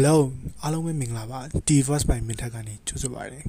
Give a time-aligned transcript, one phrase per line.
[0.00, 0.18] Hello
[0.62, 3.40] အားလုံးပဲမင်္ဂလာပါ T First by မင်းထက်ကနေကြိုဆိုပါရစေ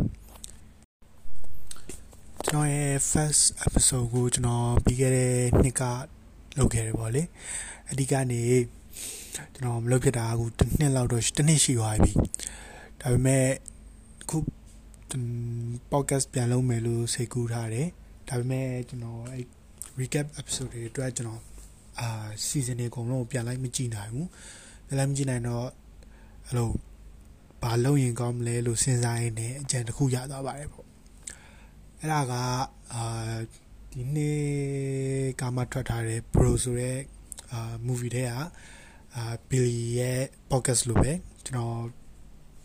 [2.45, 5.83] ကျွန်တော်ရဲ့ first episode ကိုကျွန်တော်ပြီးခဲ့တဲ့နှစ်က
[6.57, 7.23] လုပ်ခဲ့တယ်ပေါ့လေ
[7.91, 8.41] အဓိကနေ
[9.35, 12.11] ကျွန်တော်မလုပ်ဖြစ်တာအခုတစ်နှစ်လောက်တော့တစ်နှစ်ရှိသွားပြီ
[13.01, 13.45] ဒါပေမဲ့
[14.29, 14.37] ခု
[15.91, 17.87] podcast ပြန်လုပ်မယ်လို့စိတ်ကူးထားတယ်
[18.27, 19.39] ဒါပေမဲ့ကျွန်တော်အဲ
[19.99, 21.41] recap episode တွေအတွက်ကျွန်တော်
[21.99, 24.27] အာ season တွေအကုန်လုံးပြန်လိုက်မကြည့်နိုင်ဘူး
[24.87, 25.67] ပြန်လိုက်မကြည့်နိုင်တော့
[26.49, 26.69] အဲ့လို
[27.63, 30.85] ဘာလုပ်ရင်ကောင်းမလဲလို့စဉ်းစားရင်းနဲ့အကြံတစ်ခုရသွားပါတယ်ပေါ့
[31.99, 32.33] အဲ့ဒါက
[32.93, 33.35] အာ
[33.93, 34.39] ဒီနေ့
[35.41, 36.97] ကမှထွက်ထားတဲ့ Pro ဆိုတဲ့
[37.51, 38.31] အာ movie တွေက
[39.15, 41.11] အာ Billy ရဲ့ podcast လို့ပဲ
[41.45, 41.79] ကျွန်တော်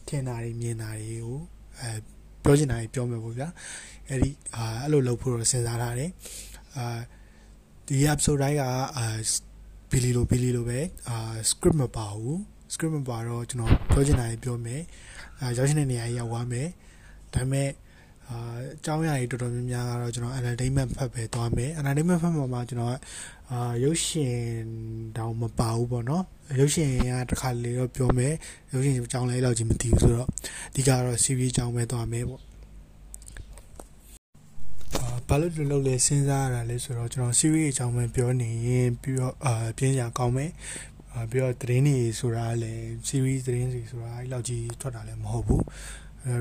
[0.09, 1.39] ထင်တာတွေမြင်တာတွေကို
[1.81, 1.91] အဲ
[2.43, 3.49] ပြောချင်တာတွေပြောမယ်ပေါ့ဗျာ
[4.09, 6.11] အဲ့ဒီအာအဲ့လိုလုပ်ဖို့တော့စဉ်းစားထားတယ်
[6.77, 6.99] အာ
[7.87, 8.63] ဒီ episode တိုင်းက
[8.99, 9.07] အာ
[9.91, 11.17] Billy လို Billy လိုပဲအာ
[11.51, 12.39] script မပါဘူး
[12.73, 14.83] script မပါတော့ကျွန်တော်ပြောချင်တာတွေပြောမယ်
[15.41, 16.69] အာရောက်ရှိတဲ့နေရာကြီးရောက်သွားမယ်
[17.35, 17.69] ဒါပေမဲ့
[18.29, 18.37] အာ
[18.75, 22.93] အကြောင်းအရာတွေတော်တော်များများကတော့ကျွန်တော် entertainment ဖတ်ပဲသွားမယ် entertainment ဖတ်မှာမှာကျွန်တော်
[23.51, 24.39] အာရုပ်ရှင်
[25.17, 26.25] တောင်မပါဘူးပေါ့နော်
[26.59, 28.35] ရုပ်ရှင်ကတစ်ခါလေတော့ပြောမယ်
[28.73, 30.29] ရုပ်ရှင်အကြောင်းလေးတော့ကြီးမသိဘူးဆိုတော့
[30.71, 32.43] အဓိကတော့ series အကြောင်းပဲသွားမယ်ပေါ့
[35.29, 40.51] ဘာလို့ဒီလိုလဲစဉ်းစားရတာလဲဆိုတော့ကျွန်တော် series အကြောင်းပဲပြောနေရင်ပြီးတော့အာပြင်းစရာကောင်းမယ်
[41.15, 45.63] အာပြီးတော့သတင်းတွေဆိုတာလည်း series သတင်းတွေဆိုတာအဲ့လောက်ကြီးထွက်တာလည်းမဟုတ်ဘူး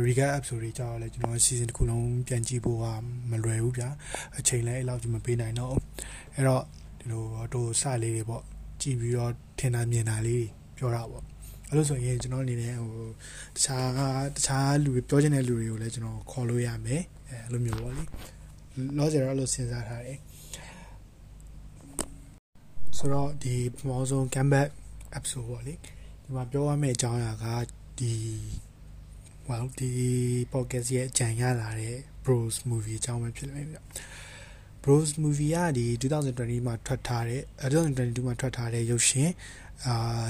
[0.06, 2.86] recap episode တွေကြောက်လဲကျွန်တော် season တစ်ခုလုံးပြန်ကြည့်ဖို့က
[3.32, 3.90] မလွယ်ဘူးဗျာ
[4.38, 5.76] အချိန်လည်းအဲ့လောက်ကြီးမပေးနိုင်တော့
[6.36, 6.64] အဲ့တော့
[7.00, 8.44] ဒီလိုတို့စလေးတွေပေါ့
[8.82, 10.46] ကြည့်ပြီးတော့ထင်တာမြင်တာလေး
[10.78, 11.24] ပြောတာပေါ့
[11.70, 13.06] အဲ့လိုဆိုရင်ကျွန်တော်အနေနဲ့ဟို
[13.56, 13.88] တခြား
[14.36, 18.04] တခြားလူတွေပြောချင်တဲ့လူတွေကိုလည်းကျွန်တော်ခေါ်လို့ရမယ်အဲလိုမျိုးပေါ့လေ
[18.98, 20.20] လောဆယ်တော့အဲ့လိုစဉ်းစားထားတယ်
[22.98, 24.70] ဆိုတော့ဒီပထမဆုံး comeback
[25.18, 27.46] episode ပေါ့လေဒီမှာပြောရမယ့်အကြောင်းအရာက
[28.00, 28.14] ဒီ
[29.50, 29.92] well ဒီ
[30.54, 33.80] podcast ရဲ့အကြံရလာတဲ့ Bros movie အကြောင်းပဲဖြစ်လိမ့်မယ်ဗျ
[34.84, 39.30] Bros movie ကဒီ2020မှာထွက်ထားတဲ့2022မှာထွက်ထားတဲ့ရုပ်ရှင်
[39.88, 40.30] အာ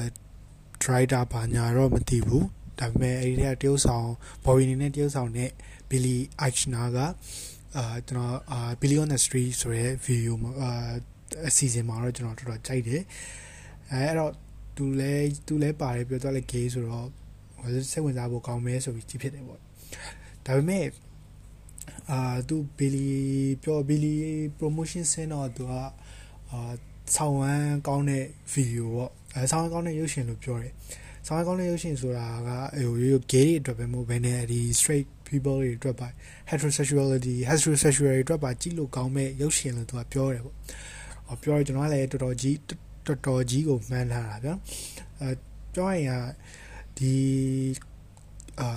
[0.83, 2.47] Drider ဘာညာတော့မသိဘူး
[2.79, 4.07] ဒါပေမဲ့အဲဒီကတရုတ်ဆောင်
[4.45, 5.51] Bobby နေနဲ့တရုတ်ဆောင်နဲ့
[5.89, 6.99] Billy Eichner က
[7.77, 10.71] အာကျွန်တော်အာ Billy on the Street ဆိုတဲ့ video မှာအာ
[11.47, 13.01] အစီအစဉ်မှာတော့ကျွန်တော်တော်တော်ကြိုက်တယ်
[13.91, 14.33] အဲအဲ့တော့
[14.77, 15.13] သူလဲ
[15.47, 17.07] သူလဲပါတယ်ပြောတော့လဲ gay ဆိုတော့
[17.91, 19.59] စိတ်ဝင်စားဖို့ကောင်းမဲဆိုပြီးကြည့်ဖြစ်တယ်ပေါ့
[20.45, 20.85] ဒါပေမဲ့
[22.11, 23.09] အာသူဘီလီ
[23.63, 24.15] ပြောဘီလီ
[24.57, 25.73] promotion ဆင်းတော့သူက
[26.51, 26.71] အာ
[27.15, 30.73] ဆောင်းဝမ်းကောင်းတဲ့ဗီဒီယိုပေါ့အဲဆောင်းဝမ်းကောင်းတဲ့ရုပ်ရှင်လို့ပြောတယ်
[31.27, 36.07] ဆောင်းဝမ်းကောင်းတဲ့ရုပ်ရှင်ဆိုတာကဟိုရိုး gay တွေအတွက်ပဲမဟုတ်ဘဲနဲ့ဒီ straight people တွေအတွက်ပါ
[36.49, 40.65] heterosexuality heterosexuality အတွက်ပါကြည့်လို့ကောင်းမဲ့ရုပ်ရှင်လို့သူကပြောတယ်ပေါ့ဟော
[41.41, 42.57] ပြောရကျွန်တော်ကလည်းတော်တော်ကြီး
[43.07, 44.53] တော်တော်ကြီးကိုမှန်းထားတာဗျာ
[45.19, 45.29] အဲ
[45.73, 46.13] ပြောရင်က
[46.97, 47.15] ဒီ
[48.61, 48.69] အာ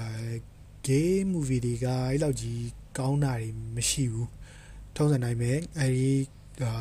[0.86, 2.62] gay movie တွေကအဲ့လောက်ကြီး
[2.98, 4.28] ကောင်းတာတွေမရှိဘူး
[4.96, 6.10] ထုံးစံတိုင်းပဲအဲဒီ
[6.62, 6.72] အာ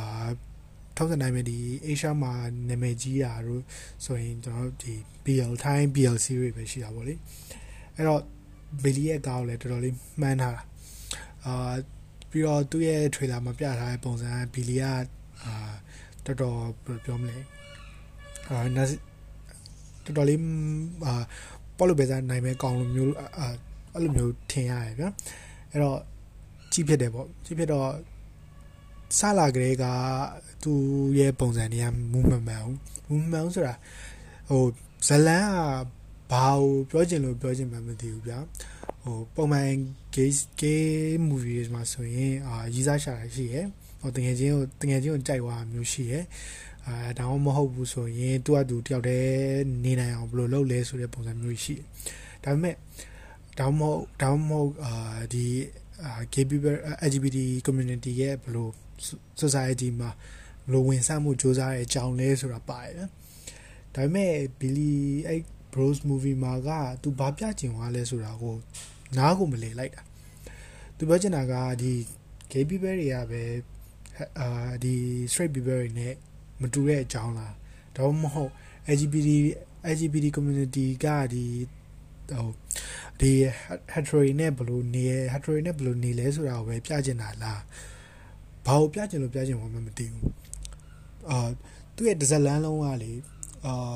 [0.97, 2.33] ထုံးစံတိုင်းပဲဒီ Asia မှာ
[2.69, 3.63] နာမည်ကြီးတာတို့
[4.05, 4.93] ဆိုရင်ကျွန်တော်ဒီ
[5.25, 7.13] BL time BL series ပဲရှိတာပေါ့လေ
[7.95, 8.21] အဲ့တော့
[8.83, 10.63] ဘီလီရဲ့ကောင်းလည်းတော်တော်လေးမှန်းထားတာ
[11.45, 11.73] အာ
[12.29, 14.85] ပြီးတော့သူ့ရဲ့ trailer မှာပြထားတဲ့ပုံစံဘီလီက
[15.45, 15.55] အာ
[16.25, 16.57] တော်တော်
[17.05, 17.37] ပြောမလဲ
[18.49, 20.39] အာတော်တော်လေး
[21.05, 21.13] အာ
[21.77, 23.47] ပေါ်လို့ပဲစားနိုင်မဲ့ကောင်းလိုမျိုးအာ
[23.93, 25.09] အဲ့လိုမျိုးထင်ရတယ်ဗျာ
[25.71, 25.99] အဲ့တော့
[26.71, 27.89] ကြီးဖြစ်တယ်ပေါ့ကြီးဖြစ်တော့
[29.17, 29.85] စလာကလေးက
[30.63, 30.81] သူ့
[31.19, 32.63] ရဲ့ပုံစံတွေကမူးမမှန်
[33.07, 33.75] ဘူးမူးမှန်ဘူးဆိုတာ
[34.49, 34.63] ဟို
[35.07, 38.39] ဇလန်ကဘာကိုပြောချင်လို့ပြောချင်မှမသိဘူးဗျာ
[39.03, 39.69] ဟိုပုံမှန်
[40.15, 40.85] gay gay
[41.29, 43.67] movies မှာဆိုရင်အာရေးစားရှာတာရှိရယ်
[44.05, 46.25] ဟိုတငယ်ချင်းကိုတငယ်ချင်းကိုကြိုက်သွားမျိုးရှိရယ်
[46.87, 51.85] အာဒါမှမဟုတ်ဘူးဆိုရင်သူ့အတူတယောက်တည်းနေနိုင်အောင်ဘယ်လိုလုပ်လဲဆိုတဲ့ပုံစံမျိုးရှိတယ်
[52.43, 52.75] ဒါပေမဲ့
[53.59, 54.93] ဒါမှမဟုတ်ဒါမှမဟုတ်အာ
[55.33, 55.45] ဒီ
[56.33, 56.77] gay people
[57.09, 58.67] LGBT community ရဲ့ဘယ်လို
[59.41, 60.09] society မှာ
[60.63, 62.95] ဘယ်လိုဝင်စားမှုစ조사တဲ့အကြောင်းလဲဆိုတာပါတယ်
[63.95, 64.93] ဒါပေမဲ့ Billy
[65.27, 65.41] အဲ့
[65.73, 66.69] Bros movie မှာက
[67.01, 68.55] သူဘာပြချင်သွားလဲဆိုတာကို
[69.17, 70.01] နားကိုမလည်လိုက်တာ
[70.97, 71.91] သူပြောချင်တာကဒီ
[72.51, 73.43] gay people တွေကပဲ
[74.39, 74.47] အာ
[74.83, 74.95] ဒီ
[75.31, 76.13] straight people တွေနဲ့
[76.61, 77.53] မတူတဲ့အကြောင်းလား
[77.95, 78.51] ဒါမှမဟုတ်
[78.95, 79.29] LGBT
[79.93, 81.45] LGBT community ကဒီ
[82.31, 82.49] ဟို
[83.19, 83.31] ဒီ
[83.93, 85.03] hetero နဲ့ဘယ်လိုနေ
[85.33, 87.61] hetero နဲ့ဘယ်လိုနေလဲဆိုတာကိုပဲပြချင်တာလား
[88.65, 90.33] ဘာကိုပြချင်လို့ပြချင်မှမသိဘူး
[91.29, 91.49] အာ
[91.95, 93.11] သူ့ရဲ့တစ်စက်လန်းလုံးကလေ
[93.65, 93.95] အာ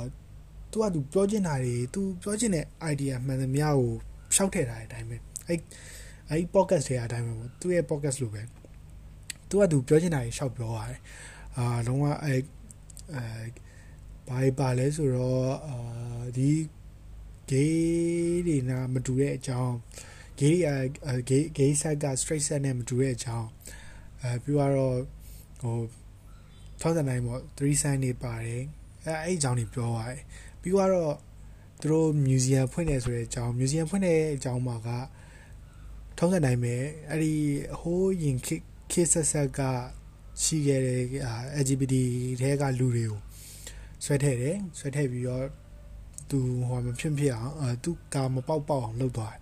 [0.72, 3.90] သူကသူပြောချင်တာတွေသူပြောချင်တဲ့ idea မှန်သမျှကို
[4.34, 5.16] ဖြောက်ထည့်ထားတဲ့အတိုင်းပဲ
[5.48, 5.60] အဲ့
[6.30, 8.42] အဲ့ podcast တွေအတိုင်းပဲပေါ့သူ့ရဲ့ podcast လိုပဲ
[9.50, 11.00] သူကသူပြောချင်တာတွေရှောက်ပြောရတယ်
[11.58, 12.36] အာလုံးဝအဲ
[13.16, 13.26] အဲ
[14.28, 16.52] ဘာပါလဲဆိုတော့အာဒီ
[17.52, 17.74] gay
[18.48, 19.74] တွေနာမတူတဲ့အကြောင်း
[20.40, 23.48] gay တွေက gay gay side က straight side နဲ့မတူတဲ့အကြောင်း
[24.22, 24.98] အဲပြီးတော့
[25.62, 25.78] ဟို
[26.82, 28.64] ထောက်တဲ့နိုင်ပေါ့3 sign တွေပါတယ်
[29.06, 30.22] အဲအဲ့အကြောင်းတွေပြောပါတယ်
[30.62, 31.16] ပြီးတော့
[31.82, 34.90] သူတို့ museum ဖွင့်နေဆိုတဲ့အကြောင်း museum ဖွင့်နေတဲ့အကြောင်းမှာက
[36.18, 36.76] ထုံးစံတိုင်းပဲ
[37.10, 37.34] အဲ့ဒီ
[37.80, 38.56] ဟိုးရင်ခေ
[39.12, 39.60] ဆက်ဆက်က
[40.44, 41.02] ရှိခဲ့တဲ့
[41.64, 41.96] LGBT
[42.42, 43.20] ထဲကလူတွေကို
[44.04, 45.46] ဆွဲထည့်တယ်ဆွဲထည့်ပြီးတော့
[46.30, 49.42] သူဟိုမဖြစ်ဖြစ်အောင်အဲသူကာမပေါက်ပေါက်အောင်လုပ်သွားတယ်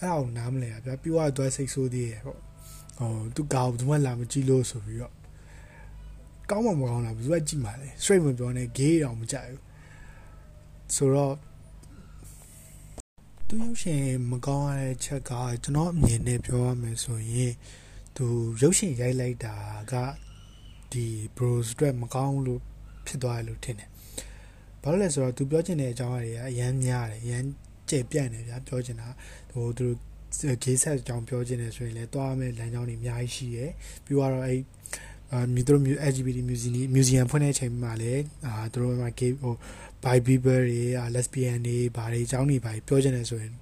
[0.00, 2.40] အဲ့ဒါကိုနားမလဲဗျာပြီးတော့သူစိတ်ဆိုးသေးတယ်ပေါ့
[2.98, 5.14] ဟိုသူကာကိုသူမှလာမကြည့်လို့ဆိုပြီးတော့
[6.50, 9.62] ကောင်းမှမကောင်းလားဘယ်သူကကြည့်မှာလဲ straight မပြောနဲ့ gay တောင်မကြိုက်ဘူး
[10.94, 11.34] ဆိုတော့
[13.46, 15.32] သူရုပ်ရှင်မကောင်းတဲ့ချက်က
[15.62, 17.52] ကျွန်တော်အမြင်နဲ့ပြောရမယ်ဆိုရင်
[18.16, 18.26] သူ
[18.62, 19.54] ရုပ်ရှင်ရိုက်လိုက်တာ
[19.92, 19.94] က
[20.92, 22.60] ဒီ bros အတွက်မကောင်းလို့
[23.06, 23.88] ဖြစ်သွားတယ်လို့ထင်တယ်။
[24.82, 27.44] ဘာလို့လဲဆိုတော့သူပြောချင်တဲ့အကြောင်းအရာတွေကအရန်များတယ်အရန်
[27.88, 29.08] ကျယ်ပြန့်တယ်ဗျာပြောချင်တာ
[29.52, 33.70] ဟိုသူတို့ဂေးဆက်အကြောင်းပြောချင်တယ်ဆိုရင်လည်းတွားမယ်လမ်းကြောင်းတွေအများကြီးရှိရယ်
[34.04, 34.60] ပြီးတော့အဲ့
[35.32, 35.80] အာမြူတို့
[36.10, 39.54] LGBT museum museum ဖွင့်တဲ့အချိန်မှာလည်းအာတို့က gay ဟို
[40.04, 40.82] bi people တွေ
[41.14, 43.52] lesbian တွေဘာတွေအကြောင်းတွေဘာပြောချင်တယ်ဆိုရင်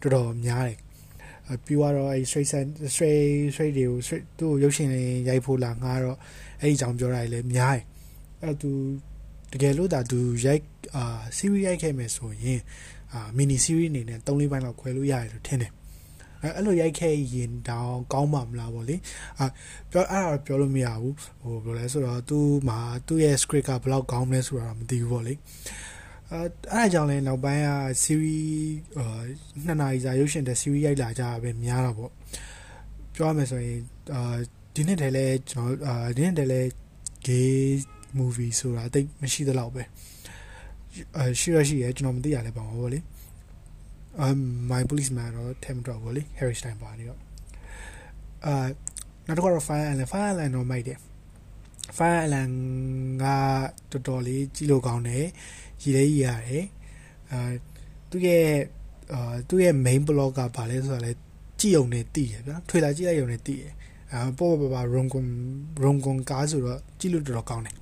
[0.00, 0.78] တော်တော်များတယ်
[1.64, 2.48] ပြီးတော့အဲ straight
[2.94, 6.18] straight straight တွေကို straight သူ့ရုပ်ရှင်တွေရိုက်ဖို့လာငါတော့
[6.60, 7.84] အဲ့ဒီအကြောင်းပြောတာလည်းများတယ်
[8.42, 8.70] အဲ့သူ
[9.52, 10.64] တကယ်လို့ဒါသူရိုက်
[10.96, 11.04] အာ
[11.36, 12.60] series ရိုက်ခဲ့မယ်ဆိုရင်
[13.12, 15.72] အာ mini series အနေနဲ့3-4ပိုင်းလောက်ခွဲလို့ရတယ်လို့ထင်တယ်
[16.42, 18.96] အဲ့အဲ့လိုရိုက်ခဲ့ရင်တောင်ကောင်းမှာမလားပေါ့လေ
[19.38, 19.46] အာ
[19.90, 25.34] ပြောအဲ့ဒါပြောလို့မရဘူးဟိုဘယ်လိုလဲဆိုတော့သူ့မှာသူ့ရဲ့ script ကဘယ်လောက်ကောင်းမလဲဆိုတာမသိဘူးပေါ့လေ
[26.30, 26.40] အဲ
[26.72, 27.70] အဲ့အကြောင်းလဲနောက်ပိုင်းက
[28.02, 29.22] series အာ
[29.64, 32.10] နှစ်နာရီစာရုပ်ရှင်တဲ့ series ရိုက်လာကြတာပဲများတာပေါ့
[33.14, 33.78] ပြောရမယ်ဆိုရင်
[34.14, 34.36] အာ
[34.74, 36.60] ဒီနှစ်တည်းလဲကျွန်တော်အာဒီနှစ်တည်းလဲ
[37.26, 37.54] gay
[38.18, 39.82] movie ဆိုတာတိတ်မရှိသလောက်ပဲ
[41.16, 42.98] အဲရှိရရှိရကျွန်တော်မသိရလဲပါဘောလေ
[44.24, 44.38] um
[44.70, 47.20] my policeman တော့ထဲမတော့ဘူးလေ Harry Stein ပါနေတော့
[48.46, 48.66] အာ
[49.26, 50.98] နောက်တစ်ခါတော့ Fire Island Fire Island တော့မိုက်တယ်
[51.96, 52.54] Fire Island
[53.22, 53.24] က
[53.92, 55.26] တော်တော်လေးကြည့်လို့ကောင်းတယ်
[55.84, 56.66] ရည်လေးရရတယ်
[57.30, 57.38] အာ
[58.10, 58.46] သူရဲ့
[59.12, 61.12] အာသူရဲ့ main blog ကဘာလဲဆိုတော့လေ
[61.60, 63.64] ကြည့်ုံနဲ့တည်ရဗျာထွေလာကြည့်လိုက်ုံနဲ့တည်ရ
[64.12, 65.26] အာပေါ်ပေါ်ပါ rom com
[65.82, 67.76] rom com ကားဆိုတော့ကြည့်လို့တော်တော်ကောင်းတယ်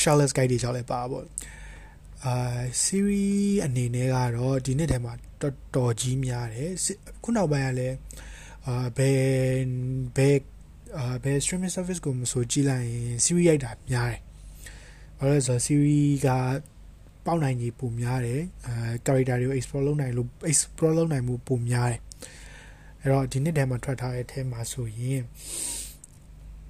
[0.00, 1.24] Charlotte's Guide တွေကြောင့်လည်းပါပေါ့
[2.24, 6.70] အာ series အနေနဲ့ကတော့ဒီနှစ်ထဲမှာတော်တော်ကြီးများတယ်
[7.22, 7.96] ခုနောက်ပိုင်းကလည်း
[8.66, 9.20] အာဘယ်
[10.16, 10.38] ဘယ်
[10.98, 14.20] အာဘယ် streaming service ကိုမဆိုကြည့်လိုက်ရင် series ရိုက်တာများတယ်
[15.20, 16.28] ဘာလို့လဲဆိုတော့ series က
[17.26, 18.74] ပေါက်နိုင်ကြီးပုံများတယ်အာ
[19.06, 22.00] character တွေကို explore လုပ်နိုင်လို့ explore လုပ်နိုင်မှုပုံများတယ်
[23.00, 25.22] အဲ့တော့ဒီနှစ်ထဲမှာထွက်ထားတဲ့အထဲမှာဆိုရင်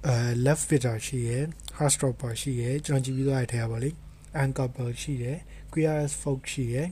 [0.07, 0.15] အဲ
[0.45, 1.43] left fitter ရှိရယ်
[1.77, 3.89] hard stopper ရှိရယ်ကျွန်တော်ကြည့်ပြီးသွားတဲ့ထဲပါလေ
[4.41, 5.37] uncouple ရှိတယ်
[5.71, 6.87] queer as folk ရှိတယ်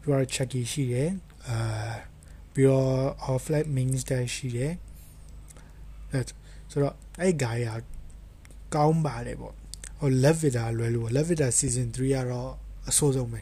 [0.00, 1.10] ပြီးတော့ chucky ရှိတယ်
[1.48, 1.92] အာ
[2.54, 2.92] ပြီးတော့
[3.30, 4.72] off flat means that ရှိတယ်
[6.10, 6.24] အဲ့
[6.70, 7.70] ဆိုတော့အဲ့ guy က
[8.74, 9.59] ကောင်းပါတယ်ပေါ့
[10.00, 12.50] ဟို left vitter လွယ်လို့ left vitter season 3ကတော့
[12.88, 13.40] အဆိုးဆုံးပဲ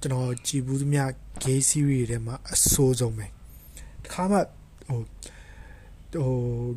[0.00, 1.02] ကျွန်တော်ကြည်ဘူးသမျှ
[1.44, 3.26] gay series တွေထဲမှာအဆိုးဆုံးပဲ
[4.04, 4.38] တခါမှ
[4.88, 5.00] ဟို
[6.14, 6.34] ဟို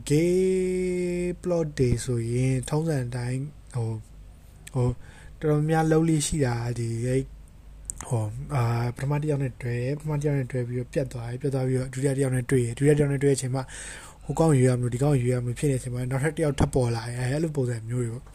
[0.09, 3.41] gay plot တွေဆိုရင်ထုံးစံအတိုင်း
[3.75, 3.89] ဟို
[4.73, 4.87] ဟို
[5.39, 7.21] တော်တော်များလုံးလေးရှိတာဒီအဲ့
[8.07, 8.23] ဟို
[8.55, 8.63] အာ
[8.95, 13.63] ပထမတစ်ယောက်နဲ့တွေ့ရပထမတစ်ယောက်နဲ့တွေ့ပြီးတော့ပြတ်သွားတယ်ပြတ်သွားပြီးတော့ဒုတိယတစ်ယောက်နဲ့တွေ့ရဒုတိယတစ်ယောက်နဲ့တွေ့တဲ့အချိန်မှာ
[14.23, 18.25] ဟိုကောင်းရွေးရမလို့ဒီကောင်းရွေးရမလို့ဖြစ်နေတဲ့အချိန်မှာနောက်ထပ်တစ်ယောက်ထပ်ပေါ်လာတယ်အဲ့လိုပုံစံမျိုးတွေပေါ့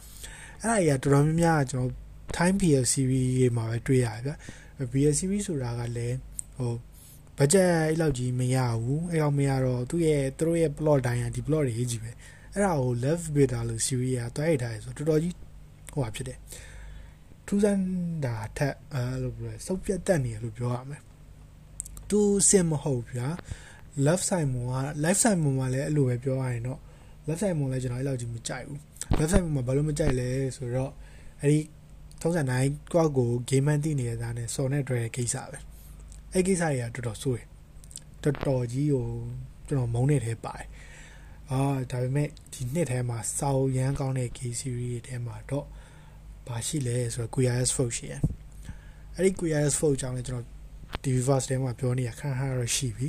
[0.63, 1.91] အဲ့ဒါကြီးကတော်တော်များများကျွန်တော်
[2.35, 4.33] time PL series တွေမှာပဲတွေ့ရတယ်ဗျ
[4.91, 6.17] PL series ဆိုတာကလည်း
[6.57, 6.73] ဟို
[7.37, 12.11] ဘတ်ဂျက်အဲ့လောက်ကြီးမရဘူးအဲ့လောက်မရတော့သူ့ရဲ့သူတို့ရဲ့ plot တိုင်းကဒီ plot တွေရေးကြည့်ပဲ
[12.53, 15.33] အဲ့ဒါကို love beta လို့ series ကတွဲရထားတယ်ဆိုတော့တော်တော်ကြီး
[15.93, 16.39] ဟိုဟာဖြစ်တယ်
[17.47, 17.83] ထူးဆန်း
[18.25, 21.01] တာထက်အဲလိုပြောစုပ်ပြတ်တက်နေရလို့ပြောရမယ်
[22.09, 22.19] သူ
[22.49, 23.27] စင်မဟုတ်ဗျာ
[24.05, 26.79] love side မက life side မှာလည်းအဲ့လိုပဲပြောရရင်တော့
[27.27, 28.79] love side မှာလည်းကျွန်တော်အဲ့လောက်ကြီးမကြိုက်ဘူး
[29.19, 30.91] love side မှာဘာလို့မကြိုက်လဲဆိုတော့
[31.41, 31.59] အဲ့ဒီ
[32.21, 35.57] ထုံးစံတိုင်းကိုယ့်ကို game man တည်နေတဲ့သားနဲ့စော်နဲ့တွေ့တဲ့ကိစ္စပဲ
[36.33, 37.45] အဲ့ကိစ္စတွေကတော်တော်ဆိုးတယ်
[38.23, 39.05] တော်တော်ကြီးကို
[39.67, 40.67] ကျွန်တော်မုန်းနေတဲ့ပါတယ်
[41.51, 41.59] အာ
[41.91, 45.65] ဒါပေမဲ့ဒီနှစ်ထဲမှာစောက်ရမ်းကောင်းတဲ့ K series တွေထဲမှာတော့
[46.47, 48.21] ဘာရှိလဲဆိုတော့ QRS Folk ရှိရယ်
[49.15, 50.45] အဲ့ဒီ QRS Folk ကြောင့်လည်းကျွန်တော်
[51.03, 53.07] TV Verse ထဲမှာပြောနေရခန်းခါတော့ရှိပြီ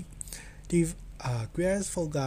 [0.68, 0.78] ဒီ
[1.24, 2.20] အာ QRS Folk က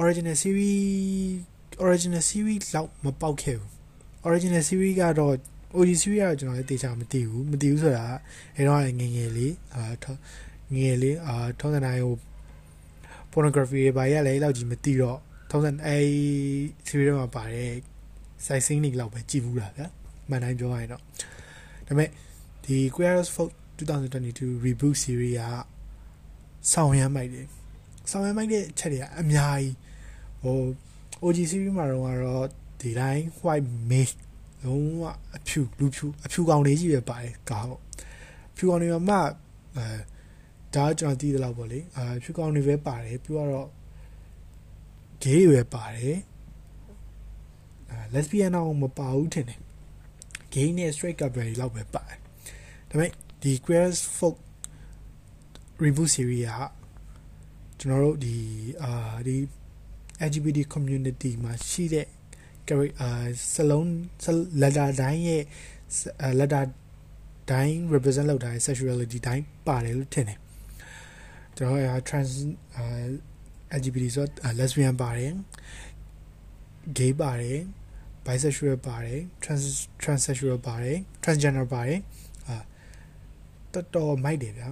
[0.00, 1.53] original series
[1.86, 3.70] original series လောက်မပေါက်ခဲ့ဘူး
[4.28, 5.34] original series ကတော့
[5.76, 8.04] OG series ကတော့ကျွန်တော်လည်းတေချာမသိဘူးမသိဘူးဆိုတာ
[8.56, 9.84] အဲတော့ငငယ်လေးအာ
[10.72, 12.16] ငငယ်လေးအာထောင်းစံတိုင်းဟို
[13.32, 15.18] pornography တွေဘာရလဲလောက်ကြီးမသိတော့
[15.50, 15.96] ထောင်းစံအဲ
[16.88, 17.72] series မှာပါတယ်
[18.46, 19.86] site scene တွေလောက်ပဲကြည့်ဘူးလားဗျာ
[20.28, 21.06] မှန်တိုင်းပြောရရင်တော့ဒါ
[21.86, 22.08] ပေမဲ့
[22.64, 25.42] ဒီ Queer as Folk 2022 reboot series က
[26.72, 27.46] ဆောင်ရမ်းမိုက်တယ်
[28.10, 29.74] ဆောင်ရမ်းမိုက်တဲ့ချက်တွေကအများကြီး
[30.42, 30.58] ဟို
[31.26, 32.46] OG series မှာတော့ကတော့
[32.80, 34.14] ဒီတိုင်း white mage
[34.64, 35.04] လုံးဝ
[35.36, 37.80] အဖြူလူဖြူအဖြူကောင်လေးကြီးပဲပါတယ်ကားပေါ့
[38.56, 39.20] ဖြူကောင်တွေမှာ
[39.76, 39.86] အဲ
[40.74, 43.68] ဒါကျွန်တော်သိသလောက်ပေါ့လေအာဖြူကောင်တွေပဲပါတယ်ပြီးတော့
[45.22, 46.18] gay တွေပဲပါတယ်
[47.90, 49.60] အာ lesbian တော့မပါဘူးထင်တယ်
[50.54, 52.18] gay နဲ့ straight couple တွေလောက်ပဲပါတယ်
[52.88, 53.10] ဒါပေမဲ့
[53.42, 53.86] ဒီ queer
[54.18, 54.36] folk
[55.84, 56.52] reboot series က
[57.78, 58.36] ကျွန်တော်တို့ဒီ
[58.82, 58.92] အာ
[59.26, 59.36] ဒီ
[60.28, 62.06] LGBT community မှာရှိတဲ့
[63.00, 63.10] အာ
[63.54, 63.86] စလုံး
[64.62, 65.42] letter တိုင်းရဲ့
[66.40, 66.64] letter
[67.50, 70.38] တိုင်း represent လုပ်ထားတဲ့ sexuality တိုင်းပါတယ်လို့ထင်တယ်
[71.56, 72.30] ကျွန်တော်က trans
[73.78, 75.32] LGBT ဆိုတော့ lesbian ပါတယ်
[76.98, 77.60] gay ပါတယ်
[78.26, 79.64] bisexual ပါတယ် trans
[80.02, 82.00] transsexual ပါတယ် transgender ပါတယ်
[82.48, 82.56] အာ
[83.72, 84.68] တော်တော်မိုက်တယ်ဗျာ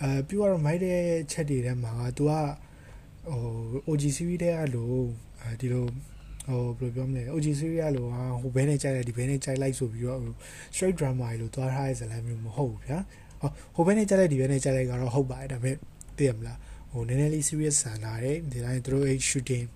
[0.00, 1.00] အဲပြီးတော့မိုက်တဲ့
[1.32, 2.32] ချက်တွေထဲမှာ तू က
[3.32, 3.44] ဟို
[3.88, 4.92] OG series တဲ့အဲ့လို
[5.42, 5.84] အဲဒီလို
[6.48, 10.20] ဟိုဘယ်လိုပြောမလဲ OG series လို့ဟာဟိုဘဲနဲ့ကြိုက်လိုက်ဒီဘဲနဲ့ကြိုက်လိုက်ဆိုပြီးတော့
[10.74, 12.98] straight drama လို့သွားထားတဲ့ဇာတ်လမ်းမျိုးမဟုတ်ဘူးဗျာ
[13.74, 15.76] ဟိုဘဲနဲ့ကြိုက်လိုက်ဒီဘဲနဲ့ကြိုက်လိုက်ကတော့ဟုတ်ပါတယ်ဒါပေမဲ့
[16.16, 16.58] သိရမလား
[16.92, 19.66] ဟိုနည်းနည်းလေး serious ဆန်လာတယ်ဒီတိုင်းသူတို့အဲ့ shooting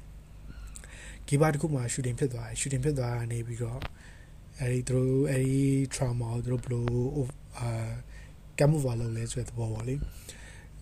[1.26, 3.80] ဂီဘာတခုမှာ shooting ဖြစ်သွားတယ် shooting ဖြစ်သွားတာနေပြီးတော့
[4.59, 5.56] အဲ့ဒီသူတို့အဲ့ဒီ
[5.94, 7.26] trauma ကိုသူတို့ဘယ်လို
[7.59, 7.68] အာ
[8.59, 9.94] camouflage လုပ်လဲဆိုတဲ့သဘောပေါ့လေ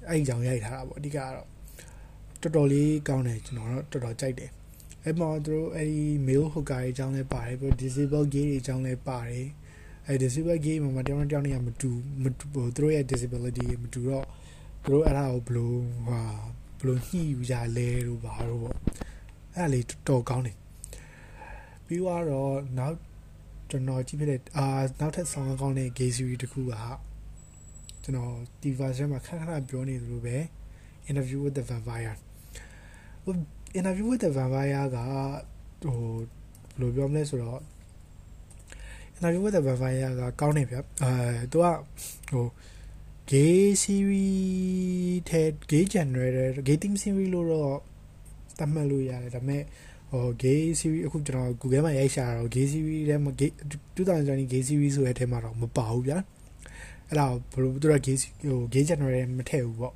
[0.09, 1.60] အဲ့ဒီကြောင်ရိုက်ထားတာပေါ့အဓိကတော့
[2.43, 4.51] တော်တော်လေးကောင်းတယ်ကျွန်တော်တော့တော်တော်ကြိုက်တယ်
[5.05, 9.47] အဲ့မှာသူတို့အဲ့ဒီ male hooker တွေအကြောင်းလဲပါတယ်ပြီး disable gay တွေအကြောင်းလဲပါတယ်
[10.07, 11.91] အဲ့ disable gay မှာမတယောက်နဲ့တယောက်နဲ့မတူ
[12.23, 14.27] မတူသူတို့ရဲ့ disability မတူတော့
[14.83, 16.21] သူတို့အဲ့ဒါကိုဘလို့ဟာ
[16.79, 18.77] ဘလို့ညှိယူကြလဲလို့ပါတော့ပေါ့
[19.55, 20.57] အဲ့ဒါလေးတော်ကောင်းတယ်
[21.87, 22.23] ပြီးတော့
[22.79, 22.97] နောက်
[23.71, 24.67] ကျွန်တော်ကြည့်ဖြစ်တဲ့အာ
[25.01, 26.75] နောက်ထပ်ဆောင်းကောင်းတဲ့ gay series တခုက
[28.03, 30.37] ကျွန်တော် TV ထဲမှာခဏခဏပြောနေသလိုပဲ
[31.11, 32.17] interview with the vampire
[33.79, 34.99] interview with the vampire က
[35.83, 37.61] ဟိုဘယ်လိုပြောမလဲဆိုတော့
[39.17, 40.83] interview with the vampire ကကောင်းနေဗျအဲ
[41.53, 41.67] သူက
[42.31, 42.47] ဟို
[43.33, 47.79] gay series ထဲ gay generator gay theme series လို့တော့
[48.59, 49.62] သတ်မှတ်လို့ရတယ်ဒါပေမဲ့
[50.11, 53.50] ဟို gay series အခုကျွန်တော် Google မှာရိုက်ရှာတော့ gay series ထဲမှာ gay
[53.97, 56.19] 2020 gay series ဆိုတဲ့အထဲမှာတော့မပါဘူးဗျာ
[57.09, 58.17] အဲ့ဒါဘယ်လိုသူက gay
[58.49, 59.95] ဟို gay generator မထည့်ဘူးပေါ့